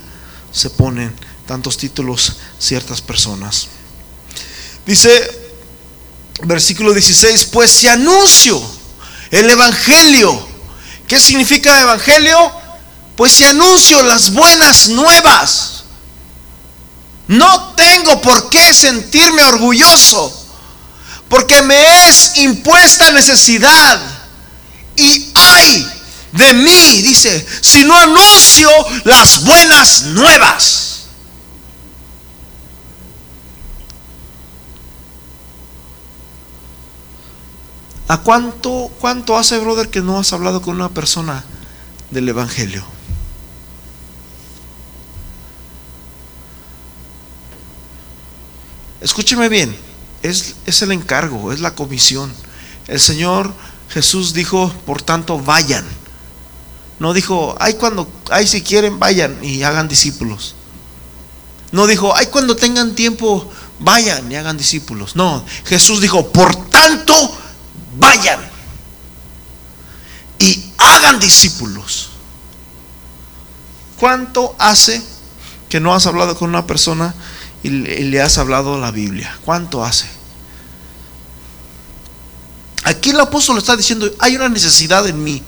se 0.53 0.71
ponen 0.71 1.13
tantos 1.47 1.77
títulos 1.77 2.37
ciertas 2.59 3.01
personas. 3.01 3.69
Dice 4.85 5.11
versículo 6.45 6.93
16, 6.93 7.47
pues 7.47 7.71
si 7.71 7.87
anuncio 7.87 8.61
el 9.33 9.51
Evangelio. 9.51 10.49
¿Qué 11.09 11.19
significa 11.19 11.81
Evangelio? 11.81 12.53
Pues 13.17 13.33
si 13.33 13.45
anuncio 13.45 14.01
las 14.03 14.33
buenas 14.33 14.89
nuevas, 14.89 15.85
no 17.27 17.75
tengo 17.75 18.21
por 18.21 18.49
qué 18.51 18.73
sentirme 18.73 19.43
orgulloso, 19.43 20.33
porque 21.29 21.63
me 21.63 22.09
es 22.09 22.33
impuesta 22.37 23.11
necesidad 23.11 24.01
y 24.97 25.31
hay 25.35 25.89
de 26.33 26.53
mí, 26.55 27.03
dice, 27.03 27.47
si 27.61 27.85
no 27.85 27.97
anuncio 27.97 28.71
las 29.05 29.45
buenas 29.45 30.03
nuevas. 30.03 30.92
¿A 38.13 38.19
cuánto, 38.19 38.91
cuánto 39.01 39.39
hace, 39.39 39.57
brother, 39.57 39.89
que 39.89 40.03
no 40.03 40.19
has 40.19 40.35
hablado 40.35 40.61
con 40.61 40.75
una 40.75 40.91
persona 40.91 41.45
del 42.11 42.29
Evangelio? 42.29 42.85
Escúcheme 49.01 49.49
bien, 49.49 49.75
es, 50.23 50.57
es, 50.67 50.83
el 50.83 50.93
encargo, 50.93 51.55
es 51.55 51.61
la 51.61 51.75
comisión. 51.75 52.31
El 52.87 53.01
Señor 53.01 53.55
Jesús 53.89 54.35
dijo, 54.35 54.71
por 54.85 55.01
tanto, 55.01 55.39
vayan. 55.39 55.87
No 56.99 57.15
dijo, 57.15 57.57
ay 57.61 57.77
cuando, 57.81 58.13
ay 58.31 58.47
si 58.47 58.61
quieren, 58.61 58.99
vayan 58.99 59.43
y 59.43 59.63
hagan 59.63 59.89
discípulos. 59.89 60.55
No 61.71 61.87
dijo, 61.87 62.15
ay 62.15 62.27
cuando 62.27 62.57
tengan 62.57 62.95
tiempo, 62.95 63.51
vayan 63.79 64.31
y 64.31 64.37
hagan 64.37 64.59
discípulos. 64.59 65.17
No, 65.17 65.47
Jesús 65.65 66.03
dijo, 66.03 66.31
por 66.31 66.69
tanto, 66.69 67.39
vayan 67.99 68.41
y 70.39 70.73
hagan 70.79 71.21
discípulos. 71.21 72.11
¿Cuánto 73.99 74.57
hace 74.59 75.03
que 75.69 75.81
no 75.81 75.95
has 75.95 76.07
hablado 76.07 76.37
con 76.37 76.49
una 76.49 76.67
persona 76.67 77.15
y 77.63 77.71
le 77.71 78.21
has 78.21 78.39
hablado 78.39 78.79
la 78.81 78.91
Biblia? 78.91 79.39
¿Cuánto 79.45 79.85
hace? 79.85 80.09
Aquí 82.85 83.11
el 83.11 83.21
apóstol 83.21 83.59
está 83.59 83.77
diciendo, 83.77 84.11
hay 84.19 84.35
una 84.35 84.49
necesidad 84.49 85.07
en 85.07 85.23
mí. 85.23 85.43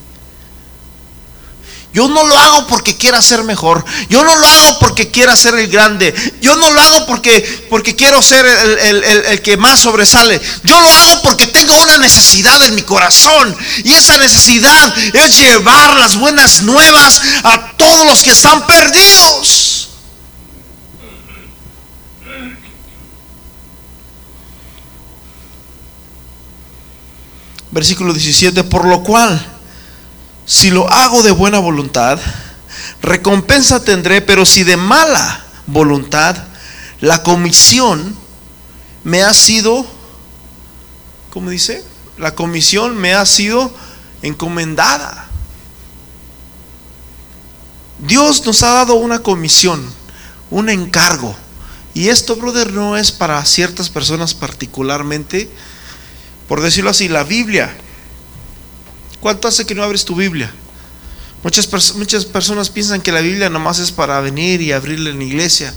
Yo 1.95 2.09
no 2.09 2.25
lo 2.25 2.37
hago 2.37 2.67
porque 2.67 2.97
quiera 2.97 3.23
ser 3.23 3.45
mejor. 3.45 3.85
Yo 4.09 4.25
no 4.25 4.35
lo 4.35 4.47
hago 4.49 4.81
porque 4.81 5.13
quiera 5.13 5.37
ser 5.37 5.55
el 5.55 5.69
grande. 5.69 6.13
Yo 6.43 6.57
no 6.57 6.69
lo 6.73 6.81
hago 6.81 7.07
porque, 7.07 7.67
porque 7.71 7.95
quiero 7.95 8.21
ser 8.21 8.45
el, 8.45 9.41
que 9.43 9.57
más 9.57 9.79
sobresale. 9.79 10.41
Yo 10.65 10.81
lo 10.81 10.91
hago 10.91 11.23
porque 11.23 11.47
tengo 11.47 11.73
una 11.81 11.97
necesidad 11.99 12.61
en 12.65 12.75
mi 12.75 12.83
corazón. 12.83 13.57
Y 13.85 13.93
esa 13.93 14.19
necesidad 14.19 14.93
es 15.15 15.39
llevar 15.39 15.95
las 15.95 16.19
buenas 16.19 16.63
nuevas 16.63 17.23
a 17.45 17.77
todos 17.77 18.05
los 18.09 18.25
que 18.25 18.31
están 18.31 18.67
perdidos. 18.67 19.91
Versículo 27.71 28.13
17, 28.13 28.65
por 28.65 28.85
lo 28.85 29.05
cual 29.05 29.54
si 30.47 30.71
lo 30.71 30.91
hago 30.91 31.23
de 31.23 31.31
buena 31.31 31.59
voluntad, 31.59 32.19
recompensa 33.03 33.83
tendré, 33.85 34.21
pero 34.21 34.45
si 34.45 34.65
de 34.65 34.77
mala 34.77 35.45
voluntad, 35.67 36.37
la 37.01 37.23
comisión 37.23 38.17
me 39.05 39.23
ha 39.23 39.33
sido, 39.35 39.87
¿cómo 41.31 41.51
dice? 41.51 41.85
La 42.19 42.35
comisión 42.35 42.97
me 42.97 43.15
ha 43.15 43.25
sido 43.27 43.73
encomendada. 44.23 45.29
Dios 47.99 48.45
nos 48.45 48.63
ha 48.63 48.71
dado 48.71 48.95
una 48.95 49.21
comisión, 49.21 49.83
un 50.51 50.69
encargo. 50.69 51.35
Y 51.95 52.09
esto, 52.09 52.37
brother, 52.37 52.73
no 52.73 52.97
es 52.97 53.13
para 53.13 53.45
ciertas 53.45 53.89
personas 53.89 54.35
particularmente. 54.35 55.49
Por 56.49 56.61
decirlo 56.61 56.91
así, 56.91 57.09
la 57.09 57.25
Biblia 57.25 57.75
¿Cuánto 59.25 59.49
hace 59.49 59.65
que 59.65 59.75
no 59.75 59.83
abres 59.83 60.05
tu 60.05 60.15
Biblia? 60.15 60.53
Muchas, 61.43 61.95
muchas 61.95 62.27
personas 62.27 62.69
piensan 62.69 63.01
que 63.01 63.11
la 63.11 63.23
Biblia 63.23 63.49
nomás 63.49 63.79
es 63.79 63.91
para 63.91 64.21
venir 64.21 64.61
y 64.61 64.71
abrirla 64.71 65.09
en 65.09 65.17
la 65.17 65.25
iglesia 65.25 65.73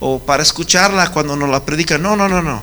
o 0.00 0.18
para 0.18 0.42
escucharla 0.42 1.10
cuando 1.10 1.34
nos 1.34 1.48
la 1.48 1.64
predican. 1.64 2.02
No, 2.02 2.14
no, 2.14 2.28
no, 2.28 2.42
no. 2.42 2.62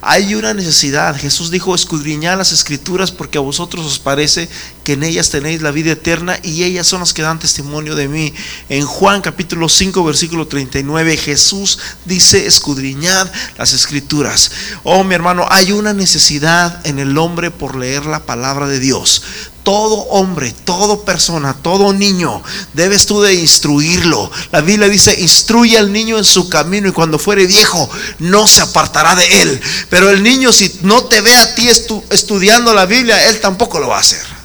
Hay 0.00 0.34
una 0.34 0.54
necesidad. 0.54 1.16
Jesús 1.16 1.52
dijo, 1.52 1.72
escudriñad 1.72 2.36
las 2.36 2.50
escrituras 2.50 3.12
porque 3.12 3.38
a 3.38 3.42
vosotros 3.42 3.86
os 3.86 4.00
parece 4.00 4.48
en 4.92 5.02
ellas 5.02 5.30
tenéis 5.30 5.62
la 5.62 5.70
vida 5.70 5.92
eterna 5.92 6.38
y 6.42 6.64
ellas 6.64 6.86
son 6.86 7.00
las 7.00 7.12
que 7.12 7.22
dan 7.22 7.38
testimonio 7.38 7.94
de 7.94 8.08
mí. 8.08 8.32
En 8.68 8.84
Juan 8.84 9.20
capítulo 9.20 9.68
5 9.68 10.04
versículo 10.04 10.46
39 10.46 11.16
Jesús 11.16 11.78
dice, 12.04 12.46
escudriñad 12.46 13.30
las 13.58 13.72
escrituras. 13.72 14.50
Oh 14.82 15.04
mi 15.04 15.14
hermano, 15.14 15.46
hay 15.50 15.72
una 15.72 15.92
necesidad 15.92 16.86
en 16.86 16.98
el 16.98 17.16
hombre 17.18 17.50
por 17.50 17.76
leer 17.76 18.06
la 18.06 18.24
palabra 18.26 18.66
de 18.66 18.80
Dios 18.80 19.22
todo 19.62 19.96
hombre, 20.08 20.54
toda 20.64 21.04
persona, 21.04 21.54
todo 21.54 21.92
niño, 21.92 22.42
debes 22.72 23.06
tú 23.06 23.20
de 23.20 23.34
instruirlo. 23.34 24.30
La 24.52 24.60
Biblia 24.60 24.88
dice, 24.88 25.20
instruye 25.20 25.78
al 25.78 25.92
niño 25.92 26.18
en 26.18 26.24
su 26.24 26.48
camino 26.48 26.88
y 26.88 26.92
cuando 26.92 27.18
fuere 27.18 27.46
viejo 27.46 27.88
no 28.18 28.46
se 28.46 28.62
apartará 28.62 29.14
de 29.14 29.42
él. 29.42 29.60
Pero 29.88 30.10
el 30.10 30.22
niño 30.22 30.52
si 30.52 30.80
no 30.82 31.04
te 31.04 31.20
ve 31.20 31.36
a 31.36 31.54
ti 31.54 31.68
estudiando 31.68 32.72
la 32.72 32.86
Biblia, 32.86 33.28
él 33.28 33.40
tampoco 33.40 33.78
lo 33.78 33.88
va 33.88 33.98
a 33.98 34.00
hacer. 34.00 34.39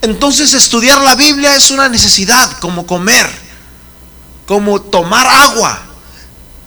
Entonces 0.00 0.52
estudiar 0.52 1.00
la 1.00 1.14
Biblia 1.14 1.56
es 1.56 1.70
una 1.70 1.88
necesidad, 1.88 2.58
como 2.58 2.86
comer, 2.86 3.28
como 4.46 4.80
tomar 4.80 5.26
agua. 5.26 5.84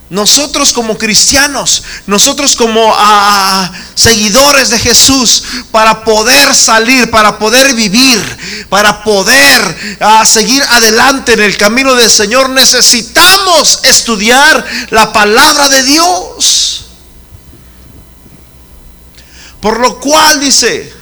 Nosotros 0.09 0.73
como 0.73 0.97
cristianos, 0.97 1.83
nosotros 2.05 2.57
como 2.57 2.93
ah, 2.97 3.71
seguidores 3.95 4.69
de 4.69 4.77
Jesús, 4.77 5.41
para 5.71 6.03
poder 6.03 6.53
salir, 6.53 7.09
para 7.09 7.39
poder 7.39 7.73
vivir, 7.75 8.67
para 8.67 9.05
poder 9.05 9.97
ah, 10.01 10.25
seguir 10.25 10.61
adelante 10.63 11.31
en 11.31 11.41
el 11.41 11.55
camino 11.55 11.95
del 11.95 12.11
Señor, 12.11 12.49
necesitamos 12.49 13.79
estudiar 13.83 14.65
la 14.89 15.13
palabra 15.13 15.69
de 15.69 15.83
Dios. 15.83 16.87
Por 19.61 19.79
lo 19.79 19.97
cual 20.01 20.41
dice, 20.41 21.00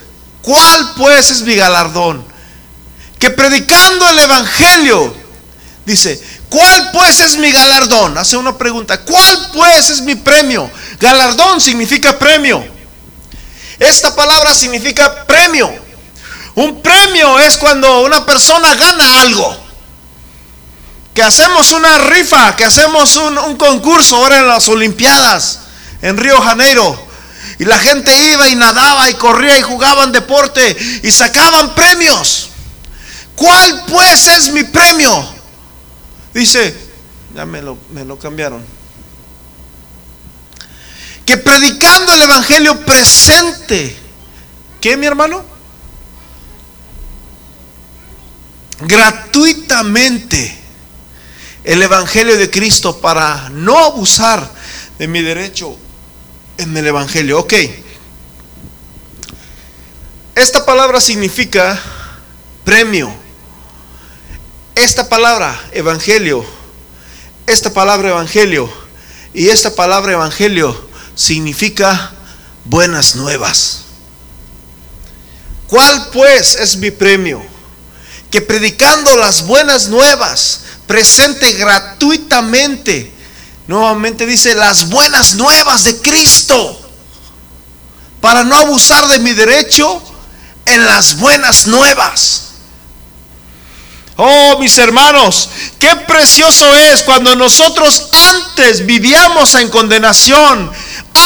¿cuál 0.50 0.94
pues 0.98 1.29
es 1.29 1.44
mi 1.44 1.53
galardón? 1.53 2.25
Que 3.20 3.29
predicando 3.29 4.08
el 4.08 4.18
Evangelio, 4.18 5.13
dice, 5.86 6.20
¿Cuál 6.50 6.89
pues 6.91 7.20
es 7.20 7.38
mi 7.38 7.51
galardón? 7.51 8.18
Hace 8.18 8.36
una 8.36 8.58
pregunta. 8.58 9.01
¿Cuál 9.01 9.51
pues 9.53 9.91
es 9.91 10.01
mi 10.01 10.15
premio? 10.15 10.70
Galardón 11.00 11.62
significa 11.62 12.18
premio. 12.18 12.65
Esta 13.77 14.15
palabra 14.15 14.56
significa 14.56 15.27
premio. 15.27 15.72
Un 16.56 16.82
premio 16.82 17.39
es 17.39 17.56
cuando 17.56 18.01
una 18.01 18.25
persona 18.25 18.74
gana 18.74 19.22
algo. 19.22 19.58
Que 21.13 21.22
hacemos 21.22 21.72
una 21.72 22.00
rifa, 22.00 22.56
que 22.56 22.65
hacemos 22.65 23.15
un, 23.15 23.56
concurso 23.56 24.15
ahora 24.15 24.39
en 24.39 24.48
las 24.48 24.68
Olimpiadas 24.70 25.60
en 26.01 26.18
Río 26.18 26.41
Janeiro. 26.41 27.09
Y 27.60 27.65
la 27.65 27.78
gente 27.78 28.17
iba 28.32 28.48
y 28.48 28.56
nadaba 28.56 29.10
y 29.10 29.15
corría 29.15 29.60
y 29.60 29.62
jugaban 29.62 30.13
deporte 30.13 30.78
y 31.04 31.12
sacaban 31.12 31.76
premios. 31.76 32.50
¿Cuál 33.36 33.84
pues 33.86 34.28
es 34.28 34.50
mi 34.54 34.63
premio? 34.63 35.28
Dice, 36.34 36.74
ya 37.36 37.45
me 37.45 37.62
lo, 37.62 37.78
me 37.91 38.06
lo 38.06 38.17
cambiaron. 38.17 38.63
Que 41.26 41.38
predicando 41.38 42.13
el 42.13 42.22
Evangelio 42.22 42.80
presente, 42.86 43.93
¿qué 44.80 44.95
mi 44.95 45.06
hermano? 45.06 45.43
Gratuitamente 48.80 50.58
el 51.65 51.82
Evangelio 51.82 52.38
de 52.38 52.50
Cristo 52.50 53.02
para 53.02 53.50
no 53.50 53.78
abusar 53.78 54.50
de 54.98 55.08
mi 55.10 55.22
derecho 55.22 55.78
en 56.60 56.78
el 56.78 56.86
Evangelio. 56.86 57.39
Ok. 57.39 57.54
Esta 60.36 60.65
palabra 60.65 61.02
significa 61.02 61.82
premio 62.63 63.12
esta 64.84 65.10
palabra 65.10 65.60
evangelio, 65.74 66.45
esta 67.45 67.74
palabra 67.74 68.10
evangelio 68.10 68.72
y 69.34 69.50
esta 69.50 69.76
palabra 69.76 70.13
evangelio 70.13 70.89
significa 71.15 72.13
buenas 72.63 73.15
nuevas. 73.15 73.82
¿Cuál 75.67 76.10
pues 76.13 76.56
es 76.56 76.78
mi 76.78 76.91
premio? 76.91 77.43
Que 78.32 78.41
predicando 78.41 79.17
las 79.17 79.45
buenas 79.45 79.89
nuevas, 79.89 80.62
presente 80.88 81.52
gratuitamente, 81.54 83.12
nuevamente 83.69 84.25
dice 84.25 84.55
las 84.55 84.89
buenas 84.89 85.36
nuevas 85.36 85.84
de 85.84 86.01
Cristo, 86.01 86.75
para 88.19 88.43
no 88.43 88.55
abusar 88.55 89.08
de 89.08 89.19
mi 89.19 89.32
derecho 89.34 90.01
en 90.65 90.88
las 90.88 91.19
buenas 91.19 91.67
nuevas. 91.67 92.45
Oh, 94.15 94.58
mis 94.60 94.75
hermanos, 94.79 95.49
qué 95.77 95.95
precioso 96.08 96.75
es 96.75 97.03
cuando 97.03 97.36
nosotros 97.36 98.10
antes 98.12 98.88
vivíamos 98.88 99.53
en 99.53 99.69
condenación, 99.69 100.71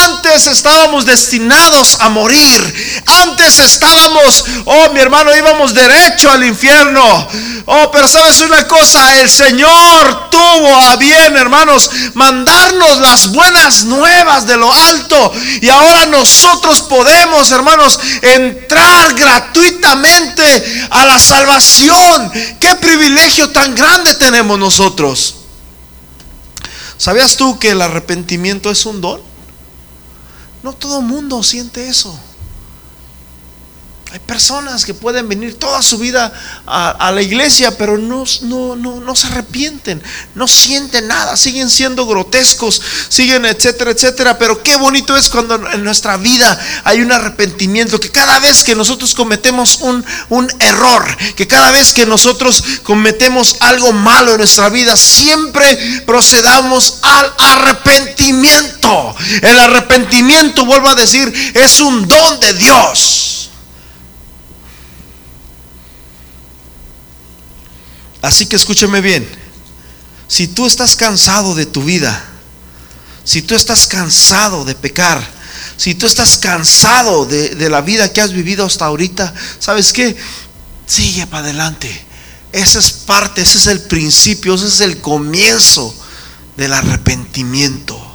antes 0.04 0.48
estábamos 0.48 1.06
destinados 1.06 1.98
a 2.00 2.10
morir. 2.10 3.02
Antes 3.06 3.60
estábamos, 3.60 4.46
oh 4.66 4.90
mi 4.94 5.00
hermano, 5.00 5.36
íbamos 5.36 5.74
derecho 5.74 6.32
al 6.32 6.44
infierno. 6.44 7.28
Oh, 7.66 7.90
pero 7.92 8.08
sabes 8.08 8.42
una 8.42 8.68
cosa, 8.68 9.22
el 9.22 9.30
Señor 9.30 10.30
tuvo 10.30 10.76
a 10.76 10.96
bien, 10.98 11.38
hermanos, 11.38 11.90
mandarnos 12.14 12.98
las 13.00 13.32
buenas 13.32 13.86
nuevas 13.86 14.46
de 14.46 14.58
lo 14.58 14.72
alto. 14.74 15.34
Y 15.62 15.70
ahora 15.70 16.06
nosotros 16.08 16.82
podemos, 16.82 17.52
hermanos, 17.52 18.00
entrar 18.22 19.14
gratuitamente 19.14 20.88
a 20.90 21.06
la 21.06 21.20
salvación. 21.20 22.32
Qué 22.60 22.76
privilegio 22.76 23.50
tan 23.50 23.74
grande 23.76 24.16
tenemos 24.16 24.60
nosotros. 24.60 25.36
¿Sabías 26.98 27.36
tú 27.38 27.60
que 27.60 27.72
el 27.72 27.82
arrepentimiento 27.82 28.70
es 28.70 28.86
un 28.86 29.02
don? 29.02 29.33
No 30.64 30.74
todo 30.74 31.02
mundo 31.02 31.44
siente 31.44 31.88
eso. 31.90 32.18
Hay 34.14 34.20
personas 34.20 34.86
que 34.86 34.94
pueden 34.94 35.28
venir 35.28 35.58
toda 35.58 35.82
su 35.82 35.98
vida 35.98 36.32
a, 36.68 37.12
la 37.12 37.22
iglesia, 37.24 37.76
pero 37.80 37.98
no, 37.98 38.26
no, 38.44 38.76
no, 38.76 39.00
no, 39.00 39.16
se 39.16 39.26
arrepienten, 39.26 40.04
no 40.36 40.48
sienten 40.48 41.08
nada, 41.08 41.36
siguen 41.36 41.68
siendo 41.68 42.06
grotescos, 42.06 42.80
siguen, 43.10 43.44
etcétera, 43.44 43.90
etcétera. 43.90 44.38
Pero 44.38 44.62
qué 44.62 44.76
bonito 44.76 45.18
es 45.18 45.30
cuando 45.30 45.56
en 45.56 45.84
nuestra 45.84 46.18
vida 46.18 46.60
hay 46.84 47.02
un 47.02 47.12
arrepentimiento, 47.12 48.00
que 48.00 48.12
cada 48.12 48.38
vez 48.38 48.64
que 48.64 48.76
nosotros 48.76 49.16
cometemos 49.16 49.80
un, 49.82 50.06
un 50.30 50.48
error, 50.60 51.04
que 51.36 51.48
cada 51.48 51.72
vez 51.72 51.92
que 51.92 52.06
nosotros 52.06 52.64
cometemos 52.84 53.56
algo 53.62 53.94
malo 53.94 54.34
en 54.34 54.38
nuestra 54.38 54.70
vida, 54.70 54.96
siempre 54.96 56.04
procedamos 56.06 57.00
al 57.02 57.34
arrepentimiento. 57.40 58.73
El 59.42 59.60
arrepentimiento, 59.60 60.66
vuelvo 60.66 60.90
a 60.90 60.96
decir, 60.96 61.34
es 61.54 61.80
un 61.80 62.08
don 62.08 62.40
de 62.40 62.54
Dios. 62.54 63.50
Así 68.22 68.46
que 68.46 68.56
escúchame 68.56 69.02
bien, 69.02 69.28
si 70.28 70.48
tú 70.48 70.66
estás 70.66 70.96
cansado 70.96 71.56
de 71.56 71.66
tu 71.66 71.84
vida, 71.84 72.24
si 73.26 73.42
tú 73.42 73.54
estás 73.54 73.86
cansado 73.86 74.64
de 74.64 74.76
pecar, 74.76 75.22
si 75.76 75.96
tú 75.96 76.06
estás 76.06 76.38
cansado 76.38 77.26
de, 77.26 77.70
la 77.70 77.82
vida 77.82 78.14
que 78.14 78.22
has 78.22 78.32
vivido 78.32 78.66
hasta 78.66 78.86
ahorita, 78.86 79.34
¿sabes 79.60 79.92
qué? 79.92 80.16
Sigue 80.88 81.28
para 81.28 81.44
adelante. 81.44 82.06
Esa 82.54 82.80
es 82.80 82.92
parte, 82.92 83.42
ese 83.42 83.58
es 83.58 83.68
el 83.68 83.82
principio, 83.82 84.56
ese 84.56 84.68
es 84.68 84.82
el 84.82 85.02
comienzo 85.02 85.94
del 86.56 86.74
arrepentimiento. 86.74 88.13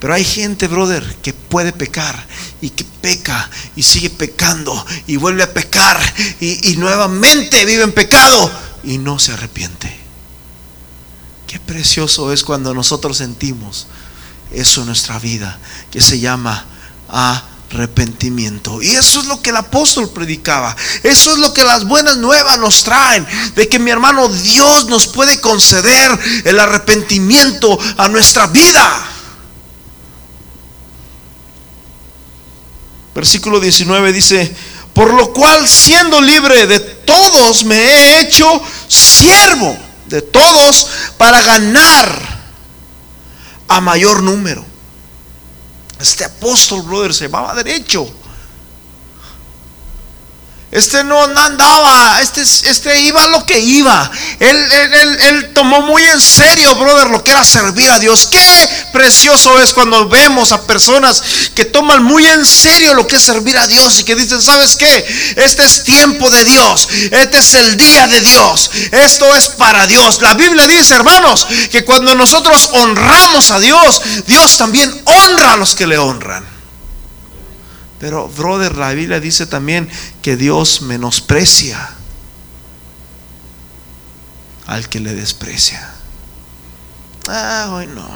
Pero 0.00 0.14
hay 0.14 0.24
gente, 0.24 0.68
brother, 0.68 1.16
que 1.22 1.32
puede 1.32 1.72
pecar 1.72 2.26
y 2.60 2.70
que 2.70 2.84
peca 2.84 3.50
y 3.74 3.82
sigue 3.82 4.10
pecando 4.10 4.86
y 5.06 5.16
vuelve 5.16 5.42
a 5.42 5.52
pecar 5.52 6.00
y, 6.40 6.76
nuevamente 6.76 7.64
vive 7.64 7.82
en 7.82 7.92
pecado 7.92 8.50
y 8.84 8.98
no 8.98 9.18
se 9.18 9.32
arrepiente. 9.32 9.96
Qué 11.48 11.58
precioso 11.58 12.32
es 12.32 12.44
cuando 12.44 12.74
nosotros 12.74 13.16
sentimos 13.16 13.86
eso 14.52 14.82
en 14.82 14.86
nuestra 14.86 15.18
vida, 15.18 15.58
que 15.90 16.00
se 16.00 16.20
llama 16.20 16.64
arrepentimiento. 17.08 18.80
Y 18.82 18.90
eso 18.90 19.20
es 19.20 19.26
lo 19.26 19.42
que 19.42 19.50
el 19.50 19.56
apóstol 19.56 20.10
predicaba. 20.10 20.76
Eso 21.02 21.32
es 21.32 21.38
lo 21.38 21.52
que 21.52 21.64
las 21.64 21.84
buenas 21.84 22.18
nuevas 22.18 22.58
nos 22.58 22.84
traen. 22.84 23.26
De 23.56 23.68
que 23.68 23.78
mi 23.78 23.90
hermano 23.90 24.28
Dios 24.28 24.86
nos 24.86 25.08
puede 25.08 25.40
conceder 25.40 26.18
el 26.44 26.60
arrepentimiento 26.60 27.78
a 27.96 28.08
nuestra 28.08 28.46
vida. 28.46 29.17
Versículo 33.18 33.58
19 33.58 34.12
dice, 34.12 34.54
por 34.94 35.12
lo 35.12 35.32
cual 35.32 35.66
siendo 35.68 36.20
libre 36.20 36.68
de 36.68 36.78
todos 36.78 37.64
me 37.64 37.74
he 37.74 38.20
hecho 38.20 38.46
siervo 38.86 39.76
de 40.06 40.22
todos 40.22 40.86
para 41.16 41.42
ganar 41.42 42.52
a 43.66 43.80
mayor 43.80 44.22
número. 44.22 44.64
Este 45.98 46.24
apóstol, 46.24 46.82
brother, 46.82 47.12
se 47.12 47.24
llamaba 47.24 47.56
derecho. 47.56 48.08
Este 50.70 51.02
no, 51.02 51.22
andaba, 51.22 52.20
este, 52.20 52.42
este 52.42 53.00
iba 53.00 53.26
lo 53.28 53.46
que 53.46 53.58
iba. 53.58 54.10
Él, 54.38 54.56
él, 55.20 55.50
tomó 55.54 55.80
muy 55.80 56.02
en 56.04 56.20
serio, 56.20 56.74
brother, 56.74 57.08
lo 57.08 57.24
que 57.24 57.30
era 57.30 57.42
servir 57.42 57.90
a 57.90 57.98
Dios. 57.98 58.28
Qué 58.30 58.68
precioso 58.92 59.58
es 59.60 59.72
cuando 59.72 60.08
vemos 60.10 60.52
a 60.52 60.66
personas 60.66 61.22
que 61.54 61.64
toman 61.64 62.02
muy 62.02 62.26
en 62.26 62.44
serio 62.44 62.92
lo 62.92 63.06
que 63.06 63.16
es 63.16 63.22
servir 63.22 63.56
a 63.56 63.66
Dios 63.66 63.98
y 63.98 64.04
que 64.04 64.14
dicen, 64.14 64.42
¿sabes 64.42 64.76
qué? 64.76 65.06
Este 65.36 65.64
es 65.64 65.84
tiempo 65.84 66.28
de 66.30 66.44
Dios. 66.44 66.88
Este 67.12 67.38
es 67.38 67.54
el 67.54 67.78
día 67.78 68.06
de 68.06 68.20
Dios. 68.20 68.70
Esto 68.92 69.34
es 69.34 69.48
para 69.48 69.86
Dios. 69.86 70.20
La 70.20 70.34
Biblia 70.34 70.66
dice, 70.66 70.94
hermanos, 70.94 71.46
que 71.70 71.86
cuando 71.86 72.14
nosotros 72.14 72.68
honramos 72.74 73.50
a 73.50 73.58
Dios, 73.58 74.02
Dios 74.26 74.58
también 74.58 74.94
honra 75.04 75.54
a 75.54 75.56
los 75.56 75.74
que 75.74 75.86
le 75.86 75.96
honran. 75.96 76.57
Pero, 78.00 78.28
brother, 78.28 78.76
la 78.76 78.92
Biblia 78.92 79.20
dice 79.20 79.46
también 79.46 79.88
que 80.22 80.36
Dios 80.36 80.82
menosprecia 80.82 81.94
al 84.66 84.88
que 84.88 85.00
le 85.00 85.14
desprecia. 85.14 85.94
Ah, 87.28 87.70
hoy 87.72 87.86
no. 87.86 88.08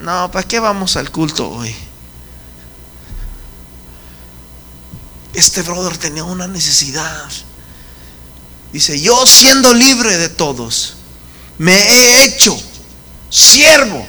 No, 0.00 0.30
¿para 0.30 0.46
qué 0.46 0.60
vamos 0.60 0.96
al 0.96 1.10
culto 1.10 1.50
hoy? 1.50 1.74
Este 5.34 5.62
brother 5.62 5.96
tenía 5.98 6.24
una 6.24 6.46
necesidad. 6.46 7.28
Dice, 8.72 9.00
yo 9.00 9.26
siendo 9.26 9.74
libre 9.74 10.16
de 10.16 10.28
todos, 10.28 10.94
me 11.58 11.74
he 11.74 12.24
hecho 12.24 12.58
siervo. 13.28 14.06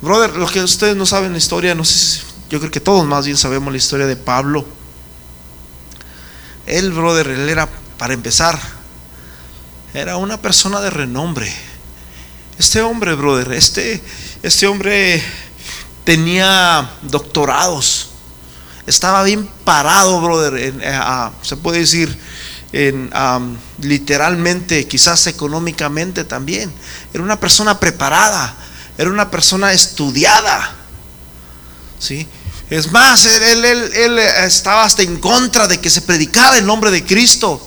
Brother, 0.00 0.30
lo 0.36 0.46
que 0.48 0.62
ustedes 0.62 0.96
no 0.96 1.06
saben 1.06 1.32
la 1.32 1.38
historia, 1.38 1.74
no 1.74 1.84
sé 1.84 1.98
si 1.98 2.27
yo 2.48 2.58
creo 2.58 2.70
que 2.70 2.80
todos 2.80 3.06
más 3.06 3.26
bien 3.26 3.36
sabemos 3.36 3.72
la 3.72 3.78
historia 3.78 4.06
de 4.06 4.16
Pablo. 4.16 4.64
Él, 6.66 6.92
brother, 6.92 7.28
él 7.28 7.48
era, 7.48 7.68
para 7.98 8.14
empezar, 8.14 8.58
era 9.94 10.16
una 10.16 10.40
persona 10.40 10.80
de 10.80 10.90
renombre. 10.90 11.52
Este 12.58 12.82
hombre, 12.82 13.14
brother, 13.14 13.52
este, 13.52 14.02
este 14.42 14.66
hombre 14.66 15.22
tenía 16.04 16.90
doctorados. 17.02 18.10
Estaba 18.86 19.22
bien 19.22 19.48
parado, 19.64 20.20
brother. 20.20 20.54
Eh, 20.56 21.00
se 21.42 21.56
puede 21.56 21.80
decir, 21.80 22.18
en, 22.72 23.10
literalmente, 23.80 24.86
quizás 24.86 25.26
económicamente 25.26 26.24
también. 26.24 26.72
Era 27.12 27.22
una 27.22 27.38
persona 27.38 27.78
preparada. 27.78 28.54
Era 28.96 29.10
una 29.10 29.30
persona 29.30 29.72
estudiada. 29.72 30.74
¿Sí? 31.98 32.26
Es 32.70 32.92
más, 32.92 33.24
él, 33.24 33.64
él, 33.64 34.18
estaba 34.18 34.84
hasta 34.84 35.02
en 35.02 35.18
contra 35.18 35.66
de 35.66 35.80
que 35.80 35.88
se 35.88 36.02
predicara 36.02 36.58
el 36.58 36.66
nombre 36.66 36.90
de 36.90 37.04
Cristo. 37.04 37.66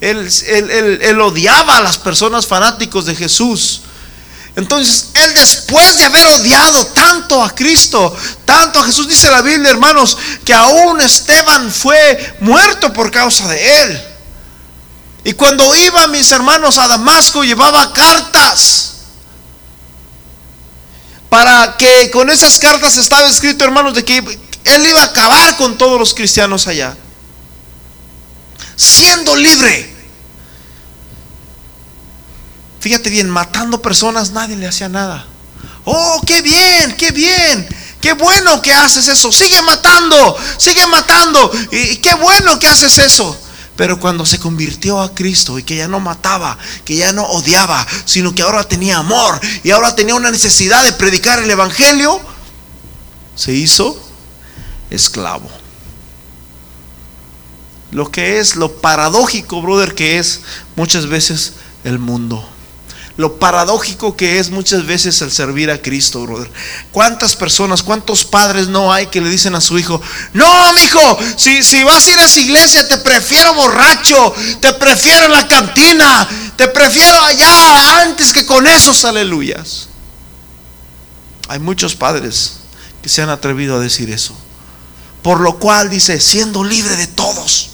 Él, 0.00 0.28
él, 0.48 1.20
odiaba 1.20 1.78
a 1.78 1.80
las 1.80 1.98
personas 1.98 2.46
fanáticos 2.46 3.06
de 3.06 3.14
Jesús. 3.14 3.82
Entonces, 4.56 5.10
él 5.14 5.34
después 5.34 5.98
de 5.98 6.04
haber 6.04 6.26
odiado 6.26 6.84
tanto 6.86 7.42
a 7.42 7.54
Cristo, 7.54 8.14
tanto 8.44 8.80
a 8.80 8.84
Jesús, 8.84 9.08
dice 9.08 9.30
la 9.30 9.42
Biblia, 9.42 9.70
hermanos, 9.70 10.16
que 10.44 10.52
aún 10.52 11.00
Esteban 11.00 11.70
fue 11.70 12.36
muerto 12.40 12.92
por 12.92 13.10
causa 13.12 13.48
de 13.48 13.82
él. 13.82 14.02
Y 15.24 15.32
cuando 15.34 15.74
iba 15.74 16.08
mis 16.08 16.30
hermanos 16.32 16.76
a 16.76 16.88
Damasco, 16.88 17.44
llevaba 17.44 17.92
cartas 17.92 18.93
para 21.34 21.76
que 21.76 22.12
con 22.12 22.30
esas 22.30 22.60
cartas 22.60 22.96
estaba 22.96 23.28
escrito, 23.28 23.64
hermanos, 23.64 23.92
de 23.92 24.04
que 24.04 24.18
él 24.18 24.86
iba 24.86 25.00
a 25.00 25.06
acabar 25.06 25.56
con 25.56 25.76
todos 25.76 25.98
los 25.98 26.14
cristianos 26.14 26.68
allá. 26.68 26.96
Siendo 28.76 29.34
libre. 29.34 29.96
Fíjate 32.78 33.10
bien, 33.10 33.28
matando 33.28 33.82
personas 33.82 34.30
nadie 34.30 34.54
le 34.54 34.68
hacía 34.68 34.88
nada. 34.88 35.26
Oh, 35.84 36.22
qué 36.24 36.40
bien, 36.40 36.96
qué 36.96 37.10
bien. 37.10 37.66
Qué 38.00 38.12
bueno 38.12 38.62
que 38.62 38.72
haces 38.72 39.08
eso. 39.08 39.32
Sigue 39.32 39.60
matando, 39.62 40.36
sigue 40.56 40.86
matando. 40.86 41.50
Y 41.72 41.96
qué 41.96 42.14
bueno 42.14 42.60
que 42.60 42.68
haces 42.68 42.96
eso. 42.98 43.36
Pero 43.76 43.98
cuando 43.98 44.24
se 44.24 44.38
convirtió 44.38 45.00
a 45.00 45.14
Cristo 45.14 45.58
y 45.58 45.64
que 45.64 45.76
ya 45.76 45.88
no 45.88 45.98
mataba, 45.98 46.56
que 46.84 46.96
ya 46.96 47.12
no 47.12 47.24
odiaba, 47.24 47.84
sino 48.04 48.34
que 48.34 48.42
ahora 48.42 48.68
tenía 48.68 48.98
amor 48.98 49.40
y 49.64 49.70
ahora 49.70 49.96
tenía 49.96 50.14
una 50.14 50.30
necesidad 50.30 50.84
de 50.84 50.92
predicar 50.92 51.40
el 51.40 51.50
Evangelio, 51.50 52.20
se 53.34 53.52
hizo 53.52 53.98
esclavo. 54.90 55.50
Lo 57.90 58.10
que 58.10 58.38
es 58.38 58.56
lo 58.56 58.80
paradójico, 58.80 59.60
brother, 59.60 59.94
que 59.94 60.18
es 60.18 60.40
muchas 60.76 61.06
veces 61.06 61.54
el 61.84 61.98
mundo 61.98 62.48
lo 63.16 63.36
paradójico 63.38 64.16
que 64.16 64.38
es 64.38 64.50
muchas 64.50 64.86
veces 64.86 65.20
el 65.22 65.30
servir 65.30 65.70
a 65.70 65.80
Cristo, 65.80 66.22
brother. 66.22 66.50
¿Cuántas 66.90 67.36
personas, 67.36 67.82
cuántos 67.82 68.24
padres 68.24 68.66
no 68.68 68.92
hay 68.92 69.06
que 69.06 69.20
le 69.20 69.30
dicen 69.30 69.54
a 69.54 69.60
su 69.60 69.78
hijo, 69.78 70.00
no, 70.32 70.72
mi 70.72 70.80
hijo, 70.80 71.18
si, 71.36 71.62
si 71.62 71.84
vas 71.84 72.06
a 72.06 72.12
ir 72.12 72.18
a 72.18 72.24
esa 72.24 72.40
iglesia, 72.40 72.88
te 72.88 72.98
prefiero 72.98 73.54
borracho, 73.54 74.34
te 74.60 74.72
prefiero 74.74 75.26
en 75.26 75.32
la 75.32 75.46
cantina, 75.46 76.28
te 76.56 76.66
prefiero 76.68 77.20
allá 77.20 78.02
antes 78.02 78.32
que 78.32 78.44
con 78.44 78.66
esos 78.66 79.04
aleluyas? 79.04 79.88
Hay 81.48 81.60
muchos 81.60 81.94
padres 81.94 82.54
que 83.00 83.08
se 83.08 83.22
han 83.22 83.30
atrevido 83.30 83.76
a 83.76 83.80
decir 83.80 84.10
eso. 84.10 84.34
Por 85.22 85.40
lo 85.40 85.58
cual 85.58 85.88
dice, 85.88 86.20
siendo 86.20 86.64
libre 86.64 86.96
de 86.96 87.06
todos 87.06 87.73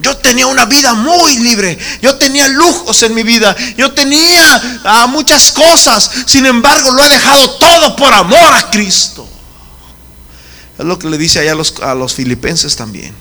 yo 0.00 0.16
tenía 0.16 0.46
una 0.46 0.64
vida 0.64 0.94
muy 0.94 1.38
libre. 1.38 1.76
Yo 2.00 2.16
tenía 2.16 2.46
lujos 2.48 3.02
en 3.02 3.14
mi 3.14 3.22
vida. 3.22 3.56
Yo 3.76 3.92
tenía 3.92 4.80
ah, 4.84 5.06
muchas 5.08 5.50
cosas. 5.50 6.10
Sin 6.26 6.46
embargo, 6.46 6.92
lo 6.92 7.04
he 7.04 7.08
dejado 7.08 7.50
todo 7.58 7.96
por 7.96 8.14
amor 8.14 8.54
a 8.54 8.70
Cristo. 8.70 9.28
Es 10.78 10.84
lo 10.84 10.98
que 10.98 11.10
le 11.10 11.18
dice 11.18 11.40
allá 11.40 11.54
los, 11.56 11.74
a 11.82 11.94
los 11.94 12.14
filipenses 12.14 12.76
también. 12.76 13.12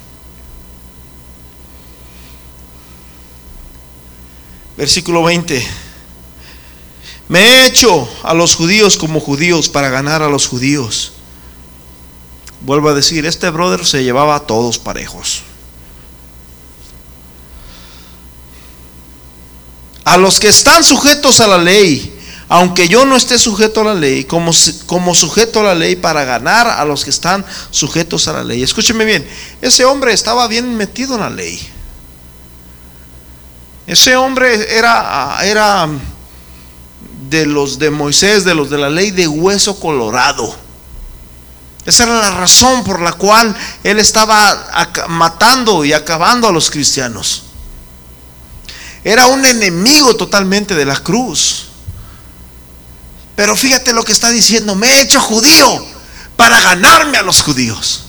Versículo 4.77 5.23
20. 5.23 5.67
Me 7.29 7.39
he 7.39 7.65
hecho 7.65 8.07
a 8.21 8.35
los 8.35 8.55
judíos 8.55 8.97
como 8.97 9.19
judíos 9.19 9.67
para 9.67 9.89
ganar 9.89 10.21
a 10.21 10.29
los 10.29 10.47
judíos. 10.47 11.13
Vuelvo 12.61 12.89
a 12.89 12.93
decir, 12.93 13.25
este 13.25 13.49
brother 13.49 13.83
se 13.83 14.03
llevaba 14.03 14.35
a 14.35 14.41
todos 14.41 14.77
parejos. 14.77 15.41
A 20.07 20.15
los 20.15 20.39
que 20.39 20.47
están 20.47 20.85
sujetos 20.85 21.41
a 21.41 21.47
la 21.47 21.57
ley, 21.57 22.17
aunque 22.47 22.87
yo 22.87 23.05
no 23.05 23.17
esté 23.17 23.37
sujeto 23.37 23.81
a 23.81 23.83
la 23.83 23.93
ley, 23.93 24.23
como, 24.23 24.53
como 24.85 25.13
sujeto 25.13 25.59
a 25.59 25.63
la 25.63 25.75
ley 25.75 25.97
para 25.97 26.23
ganar 26.23 26.65
a 26.65 26.85
los 26.85 27.03
que 27.03 27.09
están 27.09 27.45
sujetos 27.71 28.29
a 28.29 28.33
la 28.33 28.43
ley. 28.45 28.63
Escúcheme 28.63 29.03
bien, 29.03 29.27
ese 29.61 29.83
hombre 29.83 30.13
estaba 30.13 30.47
bien 30.47 30.77
metido 30.77 31.15
en 31.15 31.19
la 31.19 31.29
ley. 31.29 31.59
Ese 33.85 34.15
hombre 34.15 34.77
era, 34.77 35.39
era 35.43 35.89
de 37.29 37.45
los 37.45 37.77
de 37.77 37.89
Moisés, 37.89 38.45
de 38.45 38.55
los 38.55 38.69
de 38.69 38.77
la 38.77 38.89
ley 38.89 39.11
de 39.11 39.27
hueso 39.27 39.77
colorado. 39.77 40.55
Esa 41.85 42.03
era 42.03 42.21
la 42.21 42.31
razón 42.31 42.85
por 42.85 43.01
la 43.01 43.11
cual 43.11 43.53
él 43.83 43.99
estaba 43.99 44.87
matando 45.09 45.83
y 45.83 45.91
acabando 45.91 46.47
a 46.47 46.53
los 46.53 46.71
cristianos. 46.71 47.46
Era 49.07 49.27
un 49.27 49.45
enemigo 49.45 50.17
totalmente 50.17 50.75
de 50.75 50.83
la 50.83 50.97
cruz. 50.97 51.67
Pero 53.37 53.55
fíjate 53.55 53.93
lo 53.93 54.03
que 54.03 54.11
está 54.11 54.29
diciendo, 54.31 54.75
me 54.75 54.85
he 54.85 55.01
hecho 55.01 55.21
judío 55.21 55.85
para 56.35 56.59
ganarme 56.59 57.17
a 57.17 57.21
los 57.21 57.41
judíos. 57.41 58.03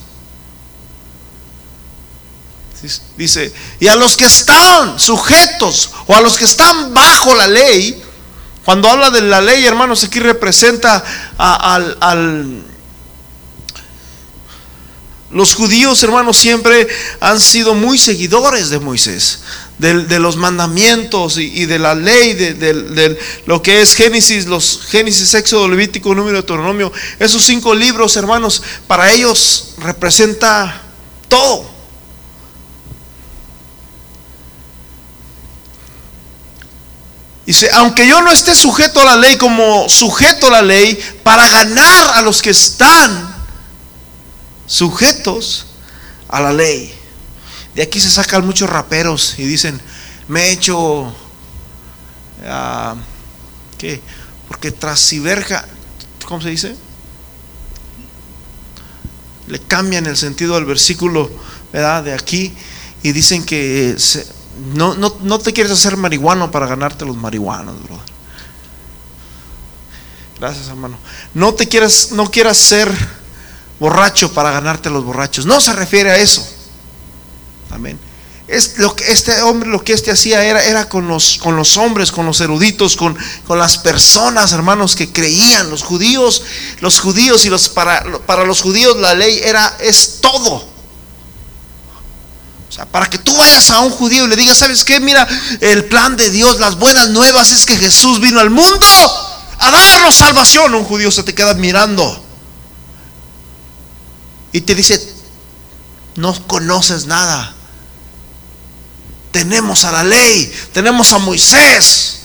Dice, 3.16 3.54
y 3.78 3.86
a 3.86 3.94
los 3.94 4.16
que 4.16 4.24
están 4.24 4.98
sujetos 4.98 5.90
o 6.08 6.16
a 6.16 6.20
los 6.20 6.36
que 6.36 6.46
están 6.46 6.92
bajo 6.92 7.32
la 7.32 7.46
ley, 7.46 8.02
cuando 8.64 8.90
habla 8.90 9.10
de 9.10 9.20
la 9.20 9.40
ley, 9.40 9.64
hermanos, 9.66 10.02
aquí 10.02 10.18
representa 10.18 11.04
al, 11.38 12.64
Los 15.30 15.54
judíos, 15.54 16.02
hermanos, 16.02 16.36
siempre 16.36 16.88
han 17.20 17.38
sido 17.38 17.74
muy 17.74 17.98
seguidores 17.98 18.70
de 18.70 18.80
Moisés, 18.80 19.42
de, 19.78 20.18
los 20.18 20.36
mandamientos 20.36 21.38
y, 21.38 21.66
de 21.66 21.78
la 21.78 21.94
ley, 21.94 22.34
de, 22.34 23.18
lo 23.46 23.62
que 23.62 23.80
es 23.80 23.94
Génesis, 23.94 24.46
los 24.46 24.80
Génesis, 24.88 25.32
Éxodo, 25.34 25.68
Levítico, 25.68 26.14
Número, 26.14 26.34
Deuteronomio. 26.34 26.92
Esos 27.18 27.44
cinco 27.44 27.74
libros, 27.74 28.16
hermanos, 28.16 28.62
para 28.86 29.12
ellos 29.12 29.74
representa 29.78 30.82
todo. 31.28 31.78
Dice, 37.46 37.70
aunque 37.72 38.06
yo 38.06 38.20
no 38.20 38.30
esté 38.30 38.54
sujeto 38.54 39.00
a 39.00 39.04
la 39.04 39.16
ley 39.16 39.38
como 39.38 39.88
sujeto 39.88 40.48
a 40.48 40.50
la 40.50 40.62
ley, 40.62 40.98
para 41.22 41.48
ganar 41.48 42.16
a 42.16 42.20
los 42.20 42.42
que 42.42 42.50
están 42.50 43.34
sujetos 44.66 45.64
a 46.28 46.40
la 46.40 46.52
ley. 46.52 46.97
De 47.78 47.84
aquí 47.84 48.00
se 48.00 48.10
sacan 48.10 48.44
muchos 48.44 48.68
raperos 48.68 49.36
y 49.38 49.44
dicen, 49.44 49.80
me 50.26 50.46
he 50.46 50.50
hecho, 50.50 51.02
uh, 51.04 51.12
¿qué? 53.78 54.02
Porque 54.48 54.72
tras 54.72 55.14
verja, 55.22 55.64
¿cómo 56.26 56.42
se 56.42 56.50
dice? 56.50 56.74
Le 59.46 59.60
cambian 59.60 60.06
el 60.06 60.16
sentido 60.16 60.56
del 60.56 60.64
versículo, 60.64 61.30
¿verdad? 61.72 62.02
De 62.02 62.14
aquí 62.14 62.52
y 63.04 63.12
dicen 63.12 63.44
que 63.44 63.96
no, 64.74 64.96
no, 64.96 65.38
te 65.38 65.52
quieres 65.52 65.70
hacer 65.70 65.96
marihuano 65.96 66.50
para 66.50 66.66
ganarte 66.66 67.04
los 67.04 67.16
marihuanos, 67.16 67.80
brother. 67.84 68.02
Gracias, 70.40 70.66
hermano. 70.66 70.98
No 71.32 71.54
te 71.54 71.68
quieras, 71.68 72.10
no 72.10 72.28
quieras 72.28 72.58
ser 72.58 72.92
borracho 73.78 74.32
para 74.34 74.50
ganarte 74.50 74.90
los 74.90 75.04
borrachos. 75.04 75.46
No 75.46 75.60
se 75.60 75.72
refiere 75.74 76.10
a 76.10 76.16
eso. 76.16 76.57
Amén. 77.70 77.98
Es 78.48 78.78
lo 78.78 78.96
que 78.96 79.12
este 79.12 79.42
hombre, 79.42 79.68
lo 79.68 79.84
que 79.84 79.92
este 79.92 80.10
hacía 80.10 80.42
era, 80.42 80.64
era 80.64 80.88
con, 80.88 81.06
los, 81.06 81.36
con 81.36 81.54
los 81.54 81.76
hombres, 81.76 82.10
con 82.10 82.24
los 82.24 82.40
eruditos, 82.40 82.96
con, 82.96 83.16
con, 83.46 83.58
las 83.58 83.76
personas, 83.76 84.52
hermanos, 84.52 84.96
que 84.96 85.12
creían. 85.12 85.68
Los 85.68 85.82
judíos, 85.82 86.42
los 86.80 86.98
judíos 86.98 87.44
y 87.44 87.50
los 87.50 87.68
para, 87.68 88.02
para 88.24 88.44
los 88.44 88.62
judíos 88.62 88.96
la 88.96 89.14
ley 89.14 89.40
era, 89.44 89.76
es 89.80 90.20
todo. 90.22 90.54
O 92.68 92.72
sea, 92.72 92.86
para 92.86 93.10
que 93.10 93.18
tú 93.18 93.36
vayas 93.36 93.70
a 93.70 93.80
un 93.80 93.90
judío 93.90 94.24
y 94.24 94.28
le 94.28 94.36
digas, 94.36 94.56
¿sabes 94.56 94.82
qué? 94.82 94.98
Mira, 94.98 95.28
el 95.60 95.84
plan 95.84 96.16
de 96.16 96.30
Dios, 96.30 96.58
las 96.58 96.78
buenas 96.78 97.10
nuevas 97.10 97.52
es 97.52 97.66
que 97.66 97.76
Jesús 97.76 98.18
vino 98.18 98.40
al 98.40 98.48
mundo 98.48 98.86
a 99.58 99.70
darnos 99.70 100.14
salvación. 100.14 100.74
Un 100.74 100.84
judío 100.84 101.10
se 101.10 101.22
te 101.22 101.34
queda 101.34 101.52
mirando 101.52 102.24
y 104.52 104.62
te 104.62 104.74
dice, 104.74 105.14
no 106.16 106.34
conoces 106.46 107.04
nada. 107.04 107.54
Tenemos 109.30 109.84
a 109.84 109.92
la 109.92 110.04
ley, 110.04 110.52
tenemos 110.72 111.12
a 111.12 111.18
Moisés. 111.18 112.18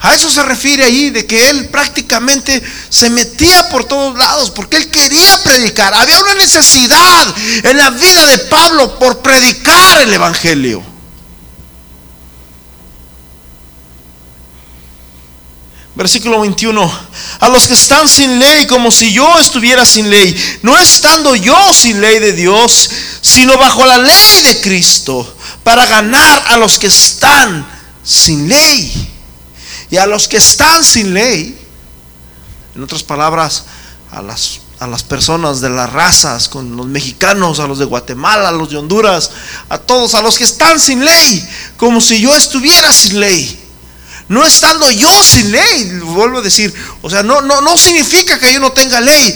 A 0.00 0.14
eso 0.14 0.28
se 0.28 0.42
refiere 0.42 0.84
ahí, 0.84 1.10
de 1.10 1.24
que 1.26 1.48
él 1.48 1.68
prácticamente 1.68 2.60
se 2.88 3.08
metía 3.08 3.68
por 3.68 3.84
todos 3.84 4.18
lados, 4.18 4.50
porque 4.50 4.76
él 4.76 4.90
quería 4.90 5.40
predicar. 5.44 5.94
Había 5.94 6.20
una 6.20 6.34
necesidad 6.34 7.34
en 7.62 7.76
la 7.76 7.90
vida 7.90 8.26
de 8.26 8.38
Pablo 8.38 8.98
por 8.98 9.22
predicar 9.22 10.00
el 10.00 10.12
Evangelio. 10.12 10.82
Versículo 15.94 16.40
21. 16.40 16.92
A 17.38 17.48
los 17.48 17.68
que 17.68 17.74
están 17.74 18.08
sin 18.08 18.40
ley, 18.40 18.66
como 18.66 18.90
si 18.90 19.12
yo 19.12 19.38
estuviera 19.38 19.84
sin 19.84 20.10
ley, 20.10 20.34
no 20.62 20.76
estando 20.78 21.36
yo 21.36 21.72
sin 21.72 22.00
ley 22.00 22.18
de 22.18 22.32
Dios, 22.32 22.90
sino 23.20 23.56
bajo 23.56 23.84
la 23.84 23.98
ley 23.98 24.42
de 24.42 24.60
Cristo, 24.60 25.36
para 25.62 25.86
ganar 25.86 26.44
a 26.48 26.56
los 26.56 26.78
que 26.78 26.88
están 26.88 27.66
sin 28.02 28.48
ley. 28.48 29.10
Y 29.90 29.96
a 29.96 30.06
los 30.06 30.26
que 30.26 30.38
están 30.38 30.82
sin 30.84 31.12
ley, 31.12 31.58
en 32.74 32.82
otras 32.82 33.02
palabras, 33.02 33.64
a 34.10 34.22
las, 34.22 34.60
a 34.80 34.86
las 34.86 35.02
personas 35.02 35.60
de 35.60 35.68
las 35.68 35.92
razas, 35.92 36.48
con 36.48 36.76
los 36.76 36.86
mexicanos, 36.86 37.60
a 37.60 37.66
los 37.66 37.78
de 37.78 37.84
Guatemala, 37.84 38.48
a 38.48 38.52
los 38.52 38.70
de 38.70 38.78
Honduras, 38.78 39.30
a 39.68 39.78
todos, 39.78 40.14
a 40.14 40.22
los 40.22 40.38
que 40.38 40.44
están 40.44 40.80
sin 40.80 41.04
ley, 41.04 41.46
como 41.76 42.00
si 42.00 42.20
yo 42.20 42.34
estuviera 42.34 42.92
sin 42.92 43.20
ley 43.20 43.58
no 44.32 44.44
estando 44.44 44.90
yo 44.90 45.22
sin 45.22 45.52
ley, 45.52 46.00
vuelvo 46.04 46.38
a 46.38 46.42
decir, 46.42 46.72
o 47.02 47.10
sea, 47.10 47.22
no, 47.22 47.42
no, 47.42 47.60
no 47.60 47.76
significa 47.76 48.38
que 48.38 48.52
yo 48.52 48.60
no 48.60 48.72
tenga 48.72 48.98
ley 48.98 49.34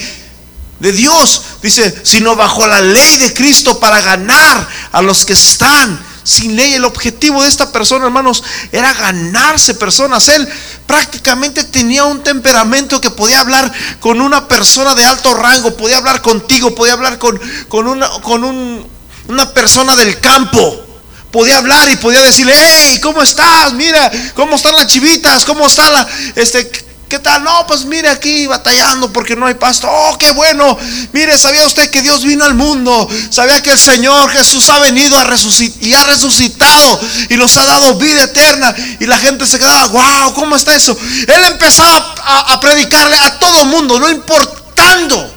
de 0.81 0.93
Dios, 0.93 1.43
dice, 1.63 1.95
sino 2.03 2.35
bajo 2.35 2.67
la 2.67 2.81
ley 2.81 3.19
de 3.19 3.35
Cristo 3.35 3.79
para 3.79 4.01
ganar 4.01 4.67
a 4.93 5.03
los 5.03 5.27
que 5.27 5.35
están 5.35 6.03
sin 6.27 6.57
ley. 6.57 6.75
El 6.75 6.85
objetivo 6.85 7.43
de 7.43 7.49
esta 7.49 7.71
persona, 7.73 8.05
hermanos, 8.05 8.43
era 8.73 8.93
ganarse 8.93 9.75
personas. 9.75 10.29
Él 10.29 10.47
prácticamente 10.87 11.65
tenía 11.65 12.05
un 12.05 12.23
temperamento 12.23 13.01
que 13.01 13.11
podía 13.11 13.41
hablar 13.41 13.73
con 14.01 14.21
una 14.21 14.49
persona 14.49 14.95
de 14.95 15.05
alto 15.05 15.33
rango, 15.35 15.77
podía 15.77 15.99
hablar 15.99 16.21
contigo, 16.21 16.75
podía 16.75 16.95
hablar 16.95 17.19
con, 17.19 17.41
con, 17.69 17.87
una, 17.87 18.09
con 18.23 18.45
un, 18.45 18.87
una 19.29 19.55
persona 19.55 19.97
del 19.97 20.21
campo 20.21 20.83
podía 21.31 21.59
hablar 21.59 21.91
y 21.91 21.97
podía 21.97 22.23
decirle, 22.23 22.55
hey, 22.57 22.99
¿cómo 23.03 23.23
estás? 23.23 23.75
Mira, 23.75 24.11
¿cómo 24.35 24.57
están 24.57 24.75
las 24.75 24.87
chivitas? 24.87 25.45
¿Cómo 25.45 25.67
está 25.67 25.91
la, 25.91 26.09
este, 26.35 26.86
qué 27.09 27.19
tal? 27.19 27.45
No, 27.45 27.67
pues 27.67 27.85
mire 27.85 28.09
aquí 28.09 28.47
batallando 28.47 29.13
porque 29.13 29.37
no 29.37 29.47
hay 29.47 29.55
pasto. 29.55 29.89
Oh, 29.91 30.17
qué 30.19 30.33
bueno. 30.33 30.77
Mire, 31.13 31.39
¿sabía 31.39 31.67
usted 31.67 31.91
que 31.91 32.03
Dios 32.03 32.25
vino 32.25 32.45
al 32.45 32.55
mundo? 32.55 33.09
¿Sabía 33.31 33.63
que 33.63 33.71
el 33.71 33.79
Señor 33.79 34.31
Jesús 34.31 34.69
ha 34.69 34.81
venido 34.81 35.17
a 35.19 35.25
resucitar 35.25 35.83
y 35.83 35.95
ha 35.95 36.05
resucitado 36.05 37.01
y 37.31 37.37
nos 37.37 37.57
ha 37.57 37.65
dado 37.65 37.95
vida 37.95 38.25
eterna? 38.25 38.75
Y 39.01 39.07
la 39.07 39.19
gente 39.19 39.47
se 39.47 39.59
quedaba, 39.59 39.87
wow, 39.89 40.35
¿cómo 40.35 40.57
está 40.57 40.75
eso? 40.75 40.97
Él 41.27 41.45
empezaba 41.45 42.15
a, 42.23 42.53
a 42.53 42.61
predicarle 42.61 43.17
a 43.17 43.39
todo 43.39 43.65
mundo, 43.67 43.99
no 44.01 44.11
importando 44.11 45.33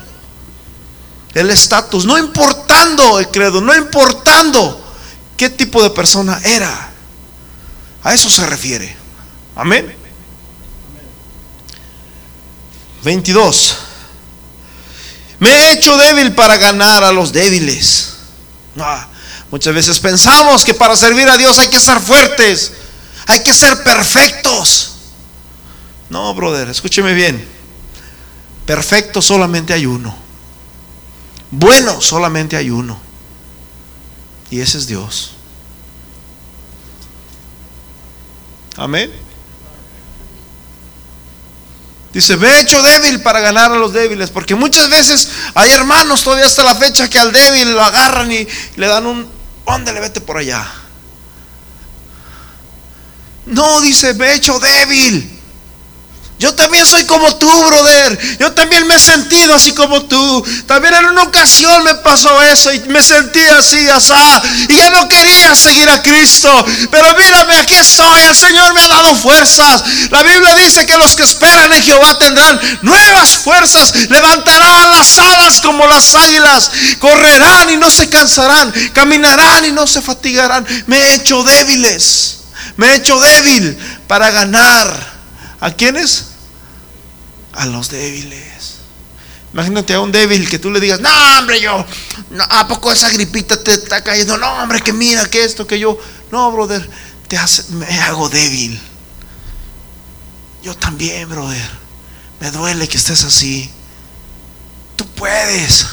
el 1.34 1.52
estatus, 1.52 2.06
no 2.06 2.18
importando 2.18 3.20
el 3.20 3.28
credo, 3.30 3.62
no 3.62 3.76
importando 3.76 4.82
qué 5.38 5.50
tipo 5.50 5.82
de 5.84 5.92
persona 5.92 6.40
era. 6.44 6.92
A 8.04 8.14
eso 8.14 8.30
se 8.30 8.46
refiere. 8.46 8.96
Amén. 9.56 9.99
22. 13.04 13.78
Me 15.40 15.50
he 15.50 15.72
hecho 15.74 15.98
débil 15.98 16.34
para 16.34 16.58
ganar 16.58 17.04
a 17.04 17.12
los 17.12 17.32
débiles. 17.32 18.16
muchas 19.52 19.74
veces 19.74 20.00
pensamos 20.00 20.66
que 20.66 20.74
para 20.74 20.96
servir 20.96 21.28
a 21.30 21.38
Dios 21.38 21.58
hay 21.60 21.70
que 21.70 21.80
ser 21.80 22.00
fuertes, 22.00 22.74
hay 23.28 23.42
que 23.42 23.54
ser 23.54 23.82
perfectos. 23.84 24.92
No, 26.10 26.34
brother, 26.34 26.70
escúcheme 26.70 27.14
bien. 27.14 27.48
Perfecto 28.66 29.22
solamente 29.22 29.74
hay 29.74 29.86
uno. 29.86 30.16
Bueno 31.52 32.02
solamente 32.02 32.58
hay 32.58 32.70
uno. 32.70 33.00
Y 34.52 34.62
ese 34.62 34.78
es 34.78 34.88
Dios. 34.88 35.32
Amén. 38.76 39.12
Dice, 42.14 42.36
ve 42.36 42.60
hecho 42.60 42.82
débil 42.82 43.22
para 43.22 43.40
ganar 43.40 43.72
a 43.72 43.76
los 43.76 43.94
débiles. 43.94 44.30
Porque 44.30 44.56
muchas 44.56 44.90
veces 44.90 45.30
hay 45.54 45.72
hermanos 45.72 46.24
todavía 46.24 46.46
hasta 46.46 46.64
la 46.64 46.76
fecha 46.76 47.10
que 47.10 47.20
al 47.20 47.32
débil 47.32 47.72
lo 47.74 47.84
agarran 47.84 48.32
y 48.32 48.48
le 48.76 48.88
dan 48.88 49.06
un, 49.06 49.28
le 49.86 50.00
vete 50.00 50.22
por 50.22 50.38
allá. 50.38 50.66
No, 53.46 53.82
dice, 53.82 54.14
ve 54.14 54.34
hecho 54.34 54.60
débil. 54.60 55.39
Yo 56.40 56.56
también 56.56 56.86
soy 56.86 57.04
como 57.04 57.36
tú, 57.36 57.52
brother. 57.66 58.18
Yo 58.40 58.54
también 58.54 58.88
me 58.88 58.96
he 58.96 59.00
sentido 59.00 59.54
así 59.54 59.74
como 59.74 60.04
tú. 60.04 60.46
También 60.66 60.94
en 60.94 61.06
una 61.08 61.24
ocasión 61.24 61.84
me 61.84 61.96
pasó 61.96 62.42
eso 62.42 62.72
y 62.72 62.80
me 62.88 63.04
sentí 63.04 63.42
así, 63.42 63.90
asá. 63.90 64.42
Y 64.70 64.76
ya 64.78 64.90
no 64.90 65.10
quería 65.10 65.54
seguir 65.54 65.90
a 65.90 66.02
Cristo. 66.02 66.50
Pero 66.90 67.14
mírame, 67.18 67.58
aquí 67.58 67.76
estoy. 67.76 68.22
El 68.22 68.36
Señor 68.36 68.74
me 68.74 68.80
ha 68.80 68.88
dado 68.88 69.16
fuerzas. 69.16 69.84
La 70.12 70.24
Biblia 70.24 70.56
dice 70.56 70.86
que 70.86 70.98
los 70.98 71.14
que 71.14 71.24
esperan 71.24 71.74
en 71.74 71.84
Jehová 71.84 72.18
tendrán 72.18 72.58
nuevas 72.84 73.32
fuerzas. 73.32 73.94
Levantarán 74.10 74.92
las 74.92 75.20
alas 75.20 75.60
como 75.60 75.86
las 75.88 76.16
águilas. 76.16 76.72
Correrán 77.00 77.70
y 77.72 77.76
no 77.76 77.92
se 77.92 78.08
cansarán. 78.08 78.74
Caminarán 78.94 79.66
y 79.66 79.74
no 79.74 79.86
se 79.86 80.02
fatigarán. 80.02 80.66
Me 80.88 80.98
he 81.00 81.14
hecho 81.16 81.44
débiles. 81.44 82.38
Me 82.78 82.88
he 82.88 82.96
hecho 82.96 83.20
débil 83.20 83.78
para 84.08 84.32
ganar. 84.32 85.20
¿A 85.60 85.72
quiénes? 85.72 86.29
A 87.54 87.66
los 87.66 87.90
débiles. 87.90 88.80
Imagínate 89.54 89.96
a 89.96 90.00
un 90.00 90.12
débil 90.12 90.48
que 90.48 90.60
tú 90.60 90.70
le 90.70 90.80
digas, 90.80 91.00
no, 91.00 91.10
hombre, 91.38 91.60
yo, 91.60 91.84
¿a 92.50 92.68
poco 92.68 92.92
esa 92.92 93.10
gripita 93.10 93.62
te 93.62 93.74
está 93.74 94.04
cayendo? 94.04 94.38
No, 94.38 94.48
hombre, 94.62 94.82
que 94.82 94.94
mira, 94.94 95.26
que 95.26 95.44
esto, 95.44 95.66
que 95.66 95.80
yo. 95.80 95.98
No, 96.32 96.52
brother, 96.52 96.88
te 97.28 97.38
hace, 97.38 97.64
me 97.72 97.88
hago 98.02 98.30
débil. 98.30 98.80
Yo 100.62 100.76
también, 100.76 101.28
brother. 101.28 101.80
Me 102.40 102.52
duele 102.52 102.88
que 102.88 102.98
estés 102.98 103.24
así. 103.24 103.70
Tú 104.96 105.06
puedes. 105.08 105.88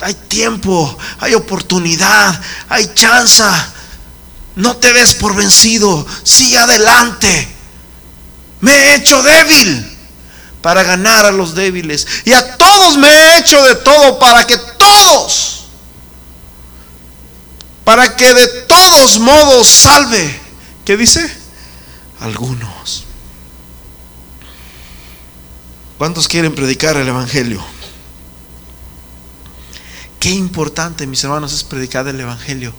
hay, 0.00 0.14
tiempo, 0.28 0.96
hay 1.18 1.34
oportunidad, 1.34 2.40
hay 2.70 2.90
chance. 2.94 3.42
No 4.56 4.76
te 4.76 4.92
des 4.94 5.14
por 5.14 5.36
vencido, 5.36 6.06
sigue 6.22 6.56
adelante. 6.56 7.48
Me 8.60 8.72
he 8.72 8.94
hecho 8.96 9.22
débil 9.22 9.89
para 10.62 10.82
ganar 10.82 11.26
a 11.26 11.32
los 11.32 11.54
débiles. 11.54 12.06
Y 12.24 12.32
a 12.32 12.56
todos 12.56 12.98
me 12.98 13.08
he 13.08 13.38
hecho 13.38 13.62
de 13.64 13.76
todo 13.76 14.18
para 14.18 14.46
que 14.46 14.58
todos, 14.78 15.66
para 17.84 18.16
que 18.16 18.34
de 18.34 18.46
todos 18.62 19.18
modos 19.18 19.68
salve. 19.68 20.40
¿Qué 20.84 20.96
dice? 20.96 21.38
Algunos. 22.20 23.04
¿Cuántos 25.98 26.28
quieren 26.28 26.54
predicar 26.54 26.96
el 26.96 27.08
Evangelio? 27.08 27.62
Qué 30.18 30.30
importante, 30.30 31.06
mis 31.06 31.24
hermanos, 31.24 31.52
es 31.52 31.64
predicar 31.64 32.06
el 32.08 32.20
Evangelio. 32.20 32.74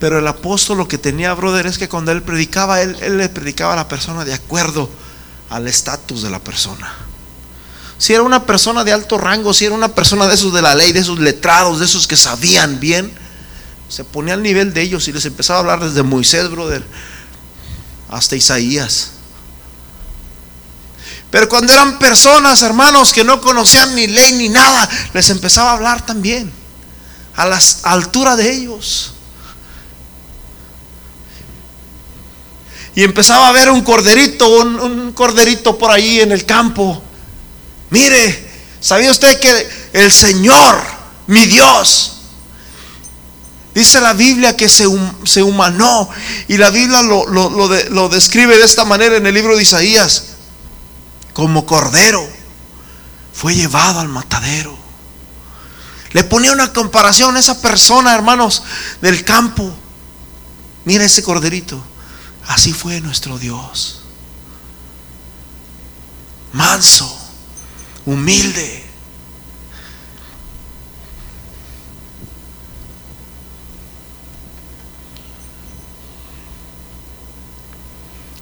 Pero 0.00 0.18
el 0.18 0.26
apóstol 0.26 0.78
lo 0.78 0.88
que 0.88 0.98
tenía, 0.98 1.34
brother, 1.34 1.66
es 1.66 1.78
que 1.78 1.88
cuando 1.88 2.10
él 2.10 2.22
predicaba, 2.22 2.80
él, 2.80 2.96
le 3.16 3.28
predicaba 3.28 3.74
a 3.74 3.76
la 3.76 3.88
persona 3.88 4.24
de 4.24 4.34
acuerdo 4.34 4.90
al 5.50 5.68
estatus 5.68 6.22
de 6.22 6.30
la 6.30 6.40
persona. 6.40 7.09
Si 8.00 8.14
era 8.14 8.22
una 8.22 8.46
persona 8.46 8.82
de 8.82 8.94
alto 8.94 9.18
rango, 9.18 9.52
si 9.52 9.66
era 9.66 9.74
una 9.74 9.94
persona 9.94 10.26
de 10.26 10.34
esos 10.34 10.54
de 10.54 10.62
la 10.62 10.74
ley, 10.74 10.92
de 10.92 11.00
esos 11.00 11.18
letrados, 11.18 11.80
de 11.80 11.84
esos 11.84 12.06
que 12.06 12.16
sabían 12.16 12.80
bien, 12.80 13.12
se 13.90 14.04
ponía 14.04 14.32
al 14.32 14.42
nivel 14.42 14.72
de 14.72 14.80
ellos 14.80 15.06
y 15.06 15.12
les 15.12 15.26
empezaba 15.26 15.58
a 15.58 15.60
hablar 15.60 15.80
desde 15.80 16.02
Moisés, 16.02 16.48
brother, 16.48 16.82
hasta 18.08 18.36
Isaías. 18.36 19.10
Pero 21.30 21.46
cuando 21.46 21.74
eran 21.74 21.98
personas, 21.98 22.62
hermanos, 22.62 23.12
que 23.12 23.22
no 23.22 23.38
conocían 23.38 23.94
ni 23.94 24.06
ley 24.06 24.32
ni 24.32 24.48
nada, 24.48 24.88
les 25.12 25.28
empezaba 25.28 25.72
a 25.72 25.74
hablar 25.74 26.06
también 26.06 26.50
a 27.36 27.44
la 27.44 27.60
altura 27.82 28.34
de 28.34 28.50
ellos. 28.50 29.12
Y 32.94 33.02
empezaba 33.02 33.48
a 33.48 33.52
ver 33.52 33.68
un 33.68 33.82
corderito, 33.82 34.48
un, 34.48 35.12
corderito 35.12 35.76
por 35.76 35.90
ahí 35.90 36.20
en 36.20 36.32
el 36.32 36.46
campo. 36.46 37.04
Mire, 37.90 38.50
¿sabía 38.80 39.10
usted 39.10 39.38
que 39.40 39.68
el 39.92 40.12
Señor, 40.12 40.80
mi 41.26 41.46
Dios, 41.46 42.20
Dice 43.74 44.00
la 44.00 44.14
Biblia 44.14 44.56
que 44.56 44.68
se, 44.68 44.84
se 45.24 45.42
humanó 45.42 46.08
y 46.48 46.56
la 46.56 46.70
Biblia 46.70 47.02
lo, 47.02 47.26
lo, 47.26 48.08
describe 48.08 48.58
de 48.58 48.64
esta 48.64 48.84
manera 48.84 49.16
en 49.16 49.26
el 49.26 49.34
libro 49.34 49.56
de 49.56 49.62
Isaías. 49.62 50.24
Como 51.32 51.66
cordero 51.66 52.28
fue 53.32 53.54
llevado 53.54 54.00
al 54.00 54.08
matadero. 54.08 54.76
Le 56.10 56.24
ponía 56.24 56.50
una 56.50 56.72
comparación 56.72 57.36
a 57.36 57.40
esa 57.40 57.60
persona, 57.60 58.12
hermanos, 58.12 58.64
del 59.00 59.24
campo. 59.24 59.72
Mira 60.84 61.04
ese 61.04 61.22
corderito. 61.22 61.80
Así 62.48 62.72
fue 62.72 63.00
nuestro 63.00 63.38
Dios. 63.38 64.00
Manso, 66.52 67.16
humilde. 68.12 68.84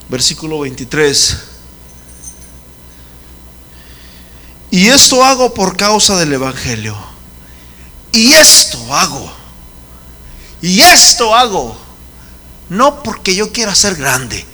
Versículo 0.08 0.60
23. 0.60 1.38
Y 4.70 4.86
esto 4.88 5.24
hago 5.24 5.52
por 5.52 5.76
causa 5.76 6.16
del 6.16 6.32
Evangelio 6.32 6.96
y 8.12 8.32
esto 8.32 8.94
hago. 8.94 9.30
Y 10.60 10.80
esto 10.80 11.34
hago. 11.34 11.76
No 12.68 13.02
porque 13.02 13.34
yo 13.34 13.52
quiera 13.52 13.74
ser 13.74 13.96
grande. 13.96 14.44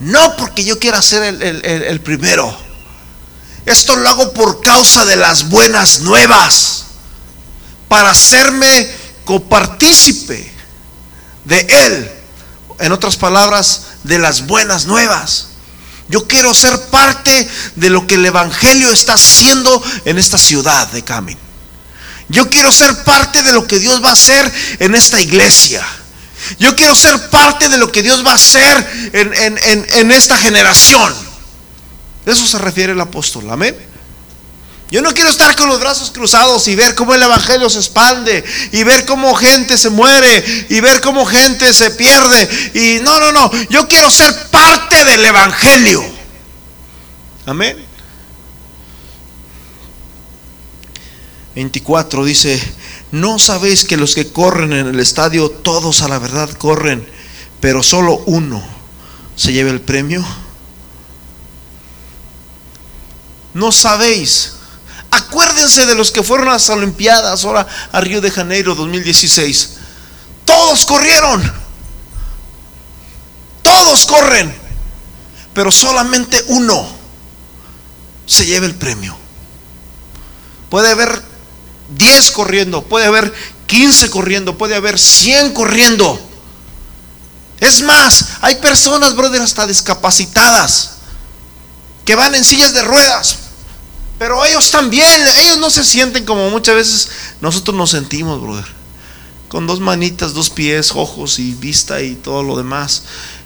No 0.00 0.36
porque 0.36 0.64
yo 0.64 0.78
quiera 0.78 1.02
ser 1.02 1.22
el, 1.42 2.00
primero. 2.00 2.67
Esto 3.68 3.96
lo 3.96 4.08
hago 4.08 4.32
por 4.32 4.62
causa 4.62 5.04
de 5.04 5.16
las 5.16 5.48
buenas 5.48 6.00
nuevas. 6.00 6.84
Para 7.88 8.10
hacerme 8.10 8.90
copartícipe 9.24 10.52
de 11.44 11.60
Él. 11.68 12.12
En 12.80 12.92
otras 12.92 13.16
palabras, 13.16 13.82
de 14.04 14.18
las 14.18 14.46
buenas 14.46 14.86
nuevas. 14.86 15.48
Yo 16.08 16.26
quiero 16.26 16.54
ser 16.54 16.80
parte 16.86 17.48
de 17.76 17.90
lo 17.90 18.06
que 18.06 18.14
el 18.14 18.24
Evangelio 18.24 18.90
está 18.90 19.14
haciendo 19.14 19.82
en 20.04 20.18
esta 20.18 20.38
ciudad 20.38 20.88
de 20.88 21.04
Camino. 21.04 21.40
Yo 22.28 22.48
quiero 22.48 22.72
ser 22.72 23.04
parte 23.04 23.42
de 23.42 23.52
lo 23.52 23.66
que 23.66 23.78
Dios 23.78 24.02
va 24.02 24.10
a 24.10 24.14
hacer 24.14 24.52
en 24.78 24.94
esta 24.94 25.20
iglesia. 25.20 25.86
Yo 26.58 26.74
quiero 26.76 26.94
ser 26.94 27.30
parte 27.30 27.68
de 27.68 27.76
lo 27.76 27.90
que 27.92 28.02
Dios 28.02 28.24
va 28.24 28.32
a 28.32 28.36
hacer 28.36 29.10
en, 29.12 30.12
esta 30.12 30.36
generación. 30.38 31.14
De 32.28 32.34
eso 32.34 32.46
se 32.46 32.58
refiere 32.58 32.92
el 32.92 33.00
apóstol. 33.00 33.48
Amén. 33.50 33.74
Yo 34.90 35.00
no 35.00 35.14
quiero 35.14 35.30
estar 35.30 35.56
con 35.56 35.66
los 35.66 35.80
brazos 35.80 36.10
cruzados 36.10 36.68
y 36.68 36.74
ver 36.74 36.94
cómo 36.94 37.14
el 37.14 37.22
Evangelio 37.22 37.70
se 37.70 37.78
expande 37.78 38.44
y 38.70 38.82
ver 38.82 39.06
cómo 39.06 39.34
gente 39.34 39.78
se 39.78 39.88
muere 39.88 40.66
y 40.68 40.78
ver 40.82 41.00
cómo 41.00 41.24
gente 41.24 41.72
se 41.72 41.90
pierde. 41.92 42.70
Y 42.74 43.02
no, 43.02 43.18
no, 43.18 43.32
no. 43.32 43.50
Yo 43.70 43.88
quiero 43.88 44.10
ser 44.10 44.50
parte 44.50 45.06
del 45.06 45.24
Evangelio. 45.24 46.04
Amén. 47.46 47.78
24 51.54 52.26
dice, 52.26 52.62
¿no 53.10 53.38
sabéis 53.38 53.86
que 53.86 53.96
los 53.96 54.14
que 54.14 54.30
corren 54.30 54.74
en 54.74 54.88
el 54.88 55.00
estadio, 55.00 55.48
todos 55.50 56.02
a 56.02 56.08
la 56.08 56.18
verdad 56.18 56.50
corren, 56.58 57.08
pero 57.60 57.82
solo 57.82 58.22
uno 58.26 58.62
se 59.34 59.54
lleva 59.54 59.70
el 59.70 59.80
premio? 59.80 60.22
No 63.58 63.72
sabéis. 63.72 64.52
Acuérdense 65.10 65.84
de 65.84 65.96
los 65.96 66.12
que 66.12 66.22
fueron 66.22 66.46
a 66.48 66.52
las 66.52 66.70
Olimpiadas, 66.70 67.44
ahora 67.44 67.66
a 67.90 68.00
Río 68.00 68.20
de 68.20 68.30
Janeiro 68.30 68.76
2016. 68.76 69.70
Todos 70.44 70.86
corrieron. 70.86 71.42
Todos 73.62 74.06
corren. 74.06 74.54
Pero 75.54 75.72
solamente 75.72 76.44
uno 76.46 76.86
se 78.26 78.46
lleva 78.46 78.66
el 78.66 78.76
premio. 78.76 79.16
Puede 80.70 80.92
haber 80.92 81.20
10 81.96 82.30
corriendo, 82.30 82.84
puede 82.84 83.06
haber 83.06 83.34
15 83.66 84.08
corriendo, 84.10 84.56
puede 84.56 84.76
haber 84.76 85.00
100 85.00 85.52
corriendo. 85.52 86.20
Es 87.58 87.82
más, 87.82 88.24
hay 88.40 88.54
personas, 88.56 89.16
brother, 89.16 89.42
hasta 89.42 89.66
discapacitadas, 89.66 90.90
que 92.04 92.14
van 92.14 92.36
en 92.36 92.44
sillas 92.44 92.72
de 92.72 92.82
ruedas. 92.82 93.47
Pero 94.18 94.44
ellos 94.44 94.70
también, 94.70 95.08
ellos 95.38 95.58
no 95.58 95.70
se 95.70 95.84
sienten 95.84 96.24
como 96.24 96.50
muchas 96.50 96.74
veces 96.74 97.08
nosotros 97.40 97.76
nos 97.76 97.90
sentimos, 97.90 98.40
brother. 98.40 98.66
Con 99.48 99.66
dos 99.66 99.80
manitas, 99.80 100.34
dos 100.34 100.50
pies, 100.50 100.92
ojos 100.94 101.38
y 101.38 101.52
vista 101.52 102.02
y 102.02 102.14
todo 102.16 102.42
lo 102.42 102.56
demás. 102.56 103.04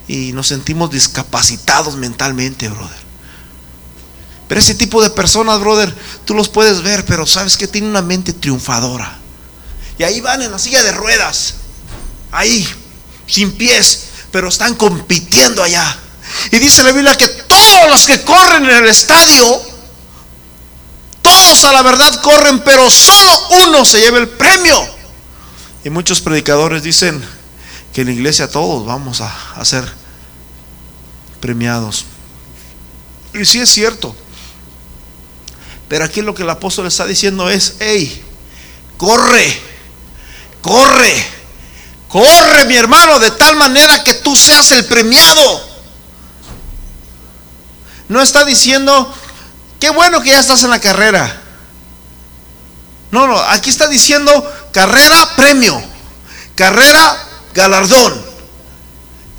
Y 0.08 0.32
nos 0.32 0.48
sentimos 0.48 0.90
discapacitados 0.90 1.96
mentalmente, 1.96 2.68
brother. 2.68 3.02
Pero 4.48 4.60
ese 4.60 4.74
tipo 4.74 5.02
de 5.02 5.10
personas, 5.10 5.60
brother, 5.60 5.94
tú 6.24 6.34
los 6.34 6.48
puedes 6.48 6.82
ver, 6.82 7.04
pero 7.04 7.26
sabes 7.26 7.56
que 7.56 7.68
tienen 7.68 7.90
una 7.90 8.02
mente 8.02 8.32
triunfadora. 8.32 9.18
Y 9.98 10.02
ahí 10.02 10.20
van 10.20 10.42
en 10.42 10.50
la 10.50 10.58
silla 10.58 10.82
de 10.82 10.92
ruedas, 10.92 11.54
ahí, 12.30 12.66
sin 13.26 13.52
pies, 13.52 14.04
pero 14.30 14.48
están 14.48 14.74
compitiendo 14.74 15.62
allá. 15.62 15.98
Y 16.50 16.58
dice 16.58 16.82
la 16.82 16.92
Biblia 16.92 17.16
que 17.16 17.28
todos 17.28 17.88
los 17.88 18.04
que 18.06 18.22
corren 18.22 18.64
en 18.64 18.76
el 18.76 18.88
estadio, 18.88 19.71
todos 21.32 21.64
a 21.64 21.72
la 21.72 21.80
verdad 21.80 22.20
corren, 22.20 22.60
pero 22.60 22.90
solo 22.90 23.48
uno 23.64 23.86
se 23.86 24.00
lleva 24.00 24.18
el 24.18 24.28
premio. 24.28 24.86
Y 25.82 25.88
muchos 25.88 26.20
predicadores 26.20 26.82
dicen 26.82 27.24
que 27.94 28.02
en 28.02 28.08
la 28.08 28.12
iglesia 28.12 28.50
todos 28.50 28.84
vamos 28.84 29.22
a, 29.22 29.64
ser 29.64 29.90
premiados. 31.40 32.04
Y 33.32 33.46
sí 33.46 33.60
es 33.60 33.70
cierto. 33.70 34.14
Pero 35.88 36.04
aquí 36.04 36.20
lo 36.20 36.34
que 36.34 36.42
el 36.42 36.50
apóstol 36.50 36.86
está 36.86 37.06
diciendo 37.06 37.48
es, 37.48 37.76
hey, 37.80 38.22
corre, 38.98 39.58
corre, 40.60 41.26
corre 42.08 42.66
mi 42.66 42.76
hermano, 42.76 43.18
de 43.18 43.30
tal 43.30 43.56
manera 43.56 44.04
que 44.04 44.12
tú 44.12 44.36
seas 44.36 44.70
el 44.72 44.84
premiado. 44.84 45.72
No 48.08 48.20
está 48.20 48.44
diciendo, 48.44 49.14
qué 49.82 49.90
bueno 49.90 50.22
que 50.22 50.30
ya 50.30 50.38
estás 50.38 50.62
en 50.62 50.70
la 50.70 50.78
carrera. 50.78 51.42
No, 53.10 53.26
no, 53.26 53.36
aquí 53.36 53.68
está 53.68 53.88
diciendo 53.88 54.32
carrera, 54.70 55.34
premio, 55.34 55.82
carrera, 56.54 57.18
galardón, 57.52 58.24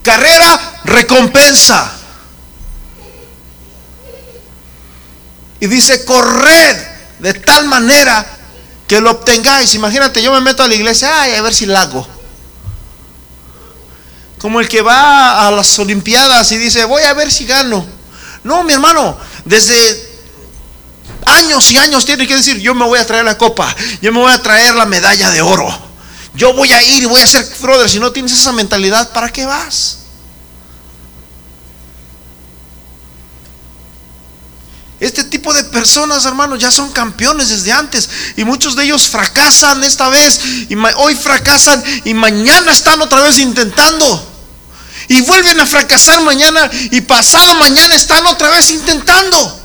carrera, 0.03 0.81
recompensa. 0.83 1.89
Y 5.61 5.67
dice, 5.67 6.03
corred 6.03 6.77
de 7.19 7.35
tal 7.35 7.63
manera 7.67 8.25
que 8.85 8.99
lo 8.99 9.11
obtengáis. 9.11 9.73
Imagínate, 9.75 10.21
yo 10.21 10.33
me 10.33 10.41
meto 10.41 10.61
a 10.61 10.67
la 10.67 10.75
iglesia, 10.75 11.21
ay, 11.21 11.35
a 11.35 11.41
ver 11.41 11.55
si 11.55 11.65
la 11.67 11.83
hago. 11.83 12.05
Como 14.39 14.59
el 14.59 14.67
que 14.67 14.81
va 14.81 15.47
a 15.47 15.51
las 15.51 15.79
Olimpiadas 15.79 16.51
y 16.51 16.57
dice, 16.57 16.83
voy 16.83 17.03
a 17.03 17.13
ver 17.13 17.31
si 17.31 17.45
gano. 17.45 17.85
No, 18.43 18.63
mi 18.63 18.73
hermano, 18.73 19.17
desde 19.45 20.12
años 21.25 21.71
y 21.71 21.77
años 21.77 22.05
tiene 22.05 22.27
que 22.27 22.35
decir, 22.35 22.59
yo 22.59 22.73
me 22.75 22.85
voy 22.85 22.99
a 22.99 23.05
traer 23.05 23.25
la 23.25 23.37
copa, 23.37 23.75
yo 24.01 24.11
me 24.11 24.19
voy 24.19 24.31
a 24.31 24.41
traer 24.41 24.75
la 24.75 24.85
medalla 24.85 25.29
de 25.31 25.41
oro. 25.41 25.93
Yo 26.35 26.53
voy 26.53 26.71
a 26.71 26.81
ir 26.81 27.03
y 27.03 27.05
voy 27.05 27.21
a 27.21 27.27
ser 27.27 27.47
brother. 27.61 27.89
Si 27.89 27.99
no 27.99 28.11
tienes 28.11 28.31
esa 28.31 28.51
mentalidad, 28.51 29.11
¿para 29.11 29.31
qué 29.31 29.45
vas? 29.45 29.99
Este 34.99 35.23
tipo 35.25 35.53
de 35.53 35.63
personas, 35.65 36.25
hermanos, 36.25 36.59
ya 36.59 36.71
son 36.71 36.91
campeones 36.91 37.49
desde 37.49 37.71
antes. 37.71 38.09
Y 38.37 38.45
muchos 38.45 38.75
de 38.75 38.85
ellos 38.85 39.07
fracasan 39.07 39.83
esta 39.83 40.09
vez. 40.09 40.39
Y 40.69 40.75
hoy 40.95 41.15
fracasan 41.15 41.83
y 42.05 42.13
mañana 42.13 42.71
están 42.71 43.01
otra 43.01 43.21
vez 43.21 43.37
intentando. 43.37 44.31
Y 45.09 45.21
vuelven 45.21 45.59
a 45.59 45.67
fracasar 45.67 46.21
mañana. 46.21 46.69
Y 46.89 47.01
pasado 47.01 47.53
mañana 47.55 47.93
están 47.95 48.25
otra 48.25 48.49
vez 48.49 48.71
intentando. 48.71 49.62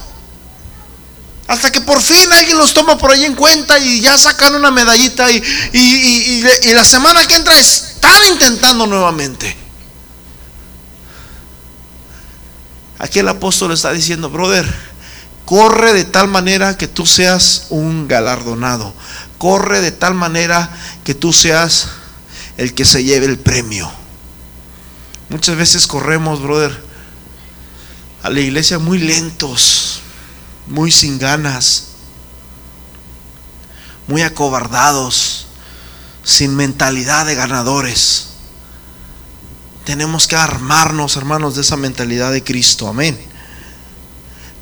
Hasta 1.48 1.72
que 1.72 1.80
por 1.80 2.02
fin 2.02 2.30
alguien 2.30 2.58
los 2.58 2.74
toma 2.74 2.98
por 2.98 3.10
ahí 3.10 3.24
en 3.24 3.34
cuenta 3.34 3.78
y 3.78 4.02
ya 4.02 4.18
sacan 4.18 4.54
una 4.54 4.70
medallita 4.70 5.30
y, 5.32 5.42
y, 5.72 6.72
la 6.74 6.84
semana 6.84 7.26
que 7.26 7.36
entra 7.36 7.58
están 7.58 8.22
intentando 8.30 8.86
nuevamente. 8.86 9.56
Aquí 12.98 13.20
el 13.20 13.28
apóstol 13.28 13.72
está 13.72 13.92
diciendo, 13.92 14.28
brother, 14.28 14.70
corre 15.46 15.94
de 15.94 16.04
tal 16.04 16.28
manera 16.28 16.76
que 16.76 16.86
tú 16.86 17.06
seas 17.06 17.68
un 17.70 18.08
galardonado. 18.08 18.92
Corre 19.38 19.80
de 19.80 19.92
tal 19.92 20.12
manera 20.12 20.68
que 21.02 21.14
tú 21.14 21.32
seas 21.32 21.88
el 22.58 22.74
que 22.74 22.84
se 22.84 23.04
lleve 23.04 23.24
el 23.24 23.38
premio. 23.38 23.90
Muchas 25.30 25.56
veces 25.56 25.86
corremos, 25.86 26.42
brother, 26.42 26.78
a 28.22 28.28
la 28.28 28.40
iglesia 28.40 28.78
muy 28.78 28.98
lentos 28.98 30.02
muy 30.68 30.90
sin 30.92 31.18
ganas, 31.18 31.88
muy 34.06 34.22
acobardados, 34.22 35.46
sin 36.24 36.54
mentalidad 36.54 37.26
de 37.26 37.34
ganadores. 37.34 38.28
Tenemos 39.84 40.28
que 40.28 40.36
armarnos, 40.36 41.16
hermanos, 41.16 41.54
de 41.54 41.62
esa 41.62 41.76
mentalidad 41.76 42.32
de 42.32 42.44
Cristo. 42.44 42.88
Amén. 42.88 43.18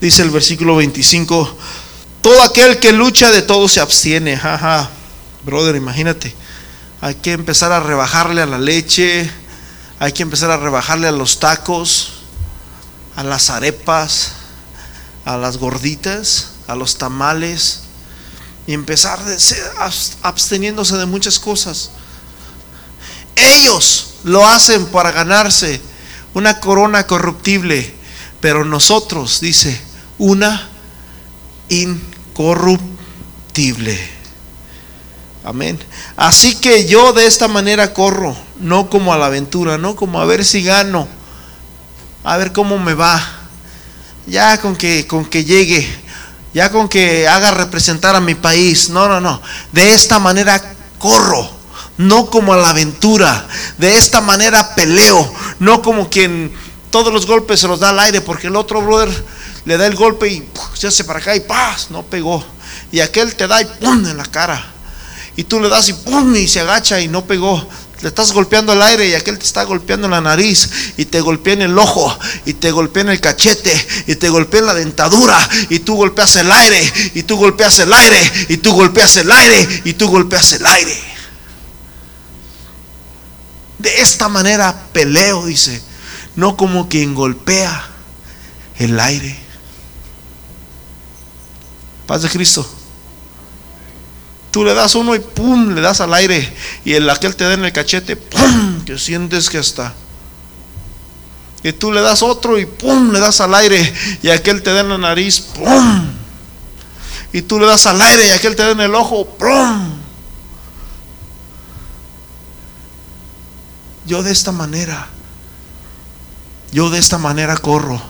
Dice 0.00 0.22
el 0.22 0.30
versículo 0.30 0.76
25, 0.76 1.56
todo 2.22 2.42
aquel 2.42 2.78
que 2.78 2.92
lucha 2.92 3.30
de 3.30 3.42
todo 3.42 3.68
se 3.68 3.80
abstiene. 3.80 4.36
Jaja, 4.36 4.90
brother, 5.44 5.74
imagínate. 5.74 6.34
Hay 7.00 7.16
que 7.16 7.32
empezar 7.32 7.72
a 7.72 7.80
rebajarle 7.80 8.42
a 8.42 8.46
la 8.46 8.58
leche, 8.58 9.28
hay 9.98 10.12
que 10.12 10.22
empezar 10.22 10.50
a 10.50 10.56
rebajarle 10.56 11.08
a 11.08 11.12
los 11.12 11.40
tacos, 11.40 12.12
a 13.16 13.24
las 13.24 13.50
arepas, 13.50 14.35
a 15.26 15.36
las 15.36 15.58
gorditas, 15.58 16.52
a 16.68 16.76
los 16.76 16.96
tamales 16.96 17.80
y 18.66 18.72
empezar 18.72 19.22
de 19.24 19.36
absteniéndose 20.22 20.96
de 20.96 21.04
muchas 21.04 21.38
cosas. 21.40 21.90
Ellos 23.34 24.14
lo 24.24 24.46
hacen 24.46 24.86
para 24.86 25.10
ganarse 25.10 25.82
una 26.32 26.60
corona 26.60 27.08
corruptible, 27.08 27.92
pero 28.40 28.64
nosotros, 28.64 29.40
dice, 29.40 29.78
una 30.16 30.70
incorruptible. 31.68 33.98
Amén. 35.44 35.78
Así 36.16 36.54
que 36.54 36.86
yo 36.86 37.12
de 37.12 37.26
esta 37.26 37.48
manera 37.48 37.92
corro, 37.92 38.36
no 38.60 38.88
como 38.88 39.12
a 39.12 39.18
la 39.18 39.26
aventura, 39.26 39.76
no 39.76 39.96
como 39.96 40.20
a 40.20 40.24
ver 40.24 40.44
si 40.44 40.62
gano, 40.62 41.08
a 42.22 42.36
ver 42.36 42.52
cómo 42.52 42.78
me 42.78 42.94
va 42.94 43.35
ya 44.26 44.60
con 44.60 44.76
que, 44.76 45.06
con 45.06 45.24
que 45.24 45.44
llegue, 45.44 45.86
ya 46.52 46.70
con 46.70 46.88
que 46.88 47.28
haga 47.28 47.50
representar 47.52 48.16
a 48.16 48.20
mi 48.20 48.34
país. 48.34 48.88
No, 48.90 49.08
no, 49.08 49.20
no. 49.20 49.40
De 49.72 49.94
esta 49.94 50.18
manera 50.18 50.62
corro, 50.98 51.48
no 51.98 52.26
como 52.26 52.52
a 52.52 52.56
la 52.56 52.70
aventura. 52.70 53.46
De 53.78 53.94
esta 53.96 54.20
manera 54.20 54.74
peleo, 54.74 55.32
no 55.58 55.82
como 55.82 56.10
quien 56.10 56.52
todos 56.90 57.12
los 57.12 57.26
golpes 57.26 57.60
se 57.60 57.68
los 57.68 57.80
da 57.80 57.90
al 57.90 57.98
aire, 58.00 58.20
porque 58.20 58.46
el 58.48 58.56
otro 58.56 58.82
brother 58.82 59.10
le 59.64 59.76
da 59.76 59.86
el 59.86 59.96
golpe 59.96 60.28
y 60.28 60.48
se 60.74 60.86
hace 60.86 61.04
para 61.04 61.18
acá 61.18 61.34
y 61.34 61.40
¡paz! 61.40 61.90
No 61.90 62.02
pegó. 62.02 62.44
Y 62.92 63.00
aquel 63.00 63.34
te 63.34 63.46
da 63.46 63.60
y 63.60 63.64
¡pum! 63.64 64.06
en 64.06 64.16
la 64.16 64.24
cara. 64.24 64.64
Y 65.34 65.44
tú 65.44 65.60
le 65.60 65.68
das 65.68 65.88
y 65.88 65.92
¡pum! 65.92 66.34
y 66.34 66.48
se 66.48 66.60
agacha 66.60 67.00
y 67.00 67.08
no 67.08 67.24
pegó 67.26 67.68
le 68.02 68.08
estás 68.08 68.32
golpeando 68.32 68.74
el 68.74 68.82
aire 68.82 69.08
y 69.08 69.14
aquel 69.14 69.38
te 69.38 69.44
está 69.44 69.64
golpeando 69.64 70.06
la 70.08 70.20
nariz 70.20 70.68
y 70.98 71.06
te 71.06 71.20
golpea 71.20 71.54
en 71.54 71.62
el 71.62 71.78
ojo 71.78 72.16
y 72.44 72.52
te 72.54 72.70
golpea 72.70 73.04
en 73.04 73.08
el 73.10 73.20
cachete 73.20 73.74
y 74.06 74.16
te 74.16 74.28
golpea 74.28 74.60
en 74.60 74.66
la 74.66 74.74
dentadura 74.74 75.48
y 75.70 75.78
tú 75.78 75.96
golpeas 75.96 76.36
el 76.36 76.52
aire 76.52 76.92
y 77.14 77.22
tú 77.22 77.36
golpeas 77.36 77.78
el 77.78 77.92
aire 77.92 78.32
y 78.50 78.58
tú 78.58 78.72
golpeas 78.72 79.16
el 79.16 79.32
aire 79.32 79.82
y 79.84 79.94
tú 79.94 80.08
golpeas 80.08 80.52
el 80.52 80.66
aire. 80.66 81.16
De 83.78 84.00
esta 84.00 84.28
manera 84.28 84.88
peleo, 84.92 85.46
dice, 85.46 85.82
no 86.34 86.56
como 86.56 86.88
quien 86.88 87.14
golpea 87.14 87.88
el 88.78 89.00
aire. 89.00 89.38
Paz 92.06 92.22
de 92.22 92.28
Cristo. 92.28 92.75
Tú 94.56 94.64
le 94.64 94.72
das 94.72 94.94
uno 94.94 95.14
y 95.14 95.18
pum, 95.18 95.74
le 95.74 95.82
das 95.82 96.00
al 96.00 96.14
aire. 96.14 96.50
Y 96.82 96.94
el 96.94 97.10
aquel 97.10 97.36
te 97.36 97.44
da 97.44 97.52
en 97.52 97.66
el 97.66 97.72
cachete, 97.72 98.16
pum, 98.16 98.82
que 98.86 98.98
sientes 98.98 99.50
que 99.50 99.58
está. 99.58 99.92
Y 101.62 101.74
tú 101.74 101.92
le 101.92 102.00
das 102.00 102.22
otro 102.22 102.58
y 102.58 102.64
pum, 102.64 103.12
le 103.12 103.20
das 103.20 103.42
al 103.42 103.54
aire. 103.54 103.92
Y 104.22 104.30
aquel 104.30 104.62
te 104.62 104.72
da 104.72 104.80
en 104.80 104.88
la 104.88 104.96
nariz, 104.96 105.40
pum. 105.40 106.06
Y 107.34 107.42
tú 107.42 107.60
le 107.60 107.66
das 107.66 107.84
al 107.84 108.00
aire 108.00 108.28
y 108.28 108.30
aquel 108.30 108.56
te 108.56 108.62
da 108.62 108.70
en 108.70 108.80
el 108.80 108.94
ojo, 108.94 109.26
pum. 109.26 109.98
Yo 114.06 114.22
de 114.22 114.32
esta 114.32 114.52
manera, 114.52 115.08
yo 116.72 116.88
de 116.88 116.98
esta 116.98 117.18
manera 117.18 117.58
corro, 117.58 118.00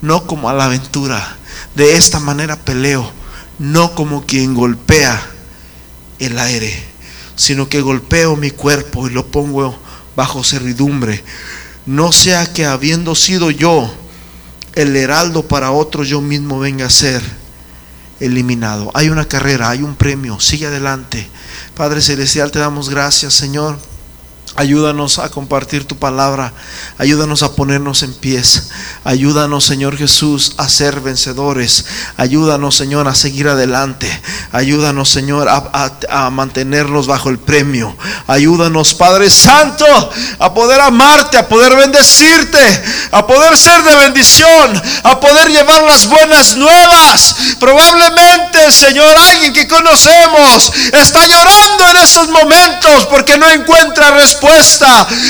no 0.00 0.26
como 0.26 0.48
a 0.48 0.54
la 0.54 0.64
aventura. 0.64 1.36
De 1.74 1.98
esta 1.98 2.18
manera 2.18 2.56
peleo, 2.56 3.12
no 3.58 3.94
como 3.94 4.24
quien 4.24 4.54
golpea 4.54 5.31
el 6.24 6.38
aire, 6.38 6.72
sino 7.36 7.68
que 7.68 7.80
golpeo 7.80 8.36
mi 8.36 8.50
cuerpo 8.50 9.06
y 9.06 9.10
lo 9.10 9.26
pongo 9.26 9.78
bajo 10.16 10.44
servidumbre. 10.44 11.22
No 11.86 12.12
sea 12.12 12.52
que 12.52 12.64
habiendo 12.64 13.14
sido 13.14 13.50
yo 13.50 13.92
el 14.74 14.96
heraldo 14.96 15.46
para 15.46 15.72
otro, 15.72 16.04
yo 16.04 16.20
mismo 16.20 16.58
venga 16.58 16.86
a 16.86 16.90
ser 16.90 17.22
eliminado. 18.20 18.90
Hay 18.94 19.08
una 19.08 19.26
carrera, 19.26 19.70
hay 19.70 19.82
un 19.82 19.96
premio, 19.96 20.40
sigue 20.40 20.66
adelante. 20.66 21.28
Padre 21.74 22.00
Celestial, 22.00 22.50
te 22.50 22.58
damos 22.58 22.88
gracias, 22.88 23.34
Señor 23.34 23.91
Ayúdanos 24.54 25.18
a 25.18 25.30
compartir 25.30 25.86
tu 25.86 25.96
palabra. 25.96 26.52
Ayúdanos 26.98 27.42
a 27.42 27.52
ponernos 27.52 28.02
en 28.02 28.12
pies. 28.12 28.68
Ayúdanos, 29.02 29.64
Señor 29.64 29.96
Jesús, 29.96 30.52
a 30.58 30.68
ser 30.68 31.00
vencedores. 31.00 31.86
Ayúdanos, 32.18 32.76
Señor, 32.76 33.08
a 33.08 33.14
seguir 33.14 33.48
adelante. 33.48 34.06
Ayúdanos, 34.52 35.08
Señor, 35.08 35.48
a, 35.48 36.30
mantenernos 36.30 37.06
bajo 37.06 37.30
el 37.30 37.38
premio. 37.38 37.96
Ayúdanos, 38.26 38.92
Padre 38.92 39.30
Santo, 39.30 39.86
a 40.38 40.52
poder 40.52 40.82
amarte, 40.82 41.38
a 41.38 41.48
poder 41.48 41.74
bendecirte, 41.74 42.82
a 43.10 43.26
poder 43.26 43.56
ser 43.56 43.82
de 43.82 43.96
bendición, 43.96 44.82
a 45.02 45.18
poder 45.18 45.48
llevar 45.48 45.82
las 45.84 46.06
buenas 46.06 46.56
nuevas. 46.56 47.36
Probablemente, 47.58 48.70
Señor, 48.70 49.16
alguien 49.30 49.54
que 49.54 49.66
conocemos 49.66 50.72
está 50.92 51.26
llorando 51.26 51.88
en 51.88 51.96
esos 52.04 52.28
momentos 52.28 53.06
porque 53.06 53.38
no 53.38 53.48
encuentra 53.48 54.10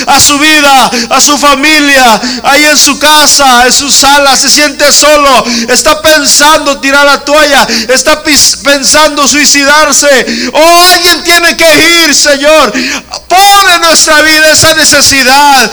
a 0.07 0.19
su 0.19 0.39
vida, 0.39 0.91
a 1.09 1.21
su 1.21 1.37
familia, 1.37 2.19
ahí 2.43 2.65
en 2.65 2.77
su 2.77 2.97
casa, 2.97 3.65
en 3.65 3.73
su 3.73 3.91
sala, 3.91 4.37
se 4.37 4.49
siente 4.49 4.91
solo, 4.91 5.45
está 5.69 6.01
pensando 6.01 6.79
tirar 6.79 7.05
la 7.05 7.23
toalla, 7.23 7.67
está 7.89 8.23
pensando 8.23 9.27
suicidarse. 9.27 10.49
Oh, 10.53 10.81
alguien 10.93 11.23
tiene 11.23 11.55
que 11.55 12.05
ir, 12.05 12.15
Señor. 12.15 12.73
Pon 13.27 13.69
en 13.73 13.81
nuestra 13.81 14.21
vida 14.21 14.51
esa 14.51 14.73
necesidad. 14.75 15.71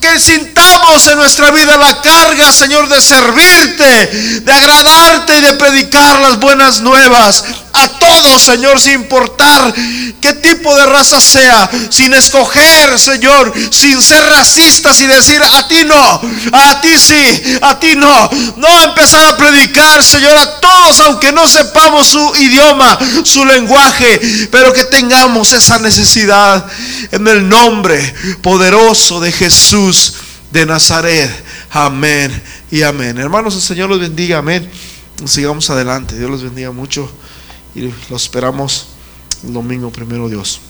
Que 0.00 0.18
sintamos 0.18 1.06
en 1.06 1.16
nuestra 1.16 1.50
vida 1.50 1.76
la 1.76 2.00
carga, 2.00 2.52
Señor, 2.52 2.88
de 2.88 3.00
servirte, 3.00 4.40
de 4.42 4.52
agradarte 4.52 5.36
y 5.36 5.40
de 5.40 5.52
predicar 5.54 6.20
las 6.20 6.38
buenas 6.38 6.80
nuevas. 6.80 7.44
A 7.72 7.88
todos, 7.98 8.42
Señor, 8.42 8.78
sin 8.80 8.94
importar 8.94 9.74
qué 10.20 10.34
tipo 10.34 10.74
de 10.74 10.86
raza 10.86 11.20
sea, 11.20 11.70
sin 11.90 12.12
escoger, 12.14 12.98
Señor, 12.98 13.52
sin 13.70 14.00
ser 14.02 14.24
racistas 14.26 15.00
y 15.00 15.06
decir 15.06 15.42
a 15.42 15.66
ti 15.68 15.84
no, 15.84 16.20
a 16.52 16.80
ti 16.80 16.98
sí, 16.98 17.58
a 17.60 17.78
ti 17.78 17.94
no. 17.96 18.30
No 18.56 18.82
empezar 18.84 19.24
a 19.24 19.36
predicar, 19.36 20.02
Señor, 20.04 20.36
a 20.36 20.60
todos, 20.60 21.00
aunque 21.00 21.32
no 21.32 21.48
sepamos 21.48 22.08
su 22.08 22.32
idioma, 22.36 22.98
su 23.24 23.44
lenguaje, 23.44 24.20
pero 24.50 24.72
que 24.72 24.84
tengamos 24.84 25.52
esa 25.52 25.78
necesidad 25.78 26.66
en 27.10 27.26
el 27.26 27.48
nombre 27.48 28.14
poderoso 28.42 29.20
de 29.20 29.32
Jesús 29.32 30.14
de 30.50 30.66
Nazaret. 30.66 31.30
Amén 31.70 32.42
y 32.70 32.82
amén. 32.82 33.18
Hermanos, 33.18 33.54
el 33.54 33.62
Señor 33.62 33.88
los 33.88 34.00
bendiga. 34.00 34.38
Amén. 34.38 34.68
Sigamos 35.24 35.70
adelante. 35.70 36.18
Dios 36.18 36.30
los 36.30 36.42
bendiga 36.42 36.70
mucho 36.70 37.10
y 37.74 37.92
lo 38.10 38.16
esperamos 38.16 38.88
el 39.44 39.52
domingo 39.52 39.90
primero 39.90 40.28
Dios. 40.28 40.60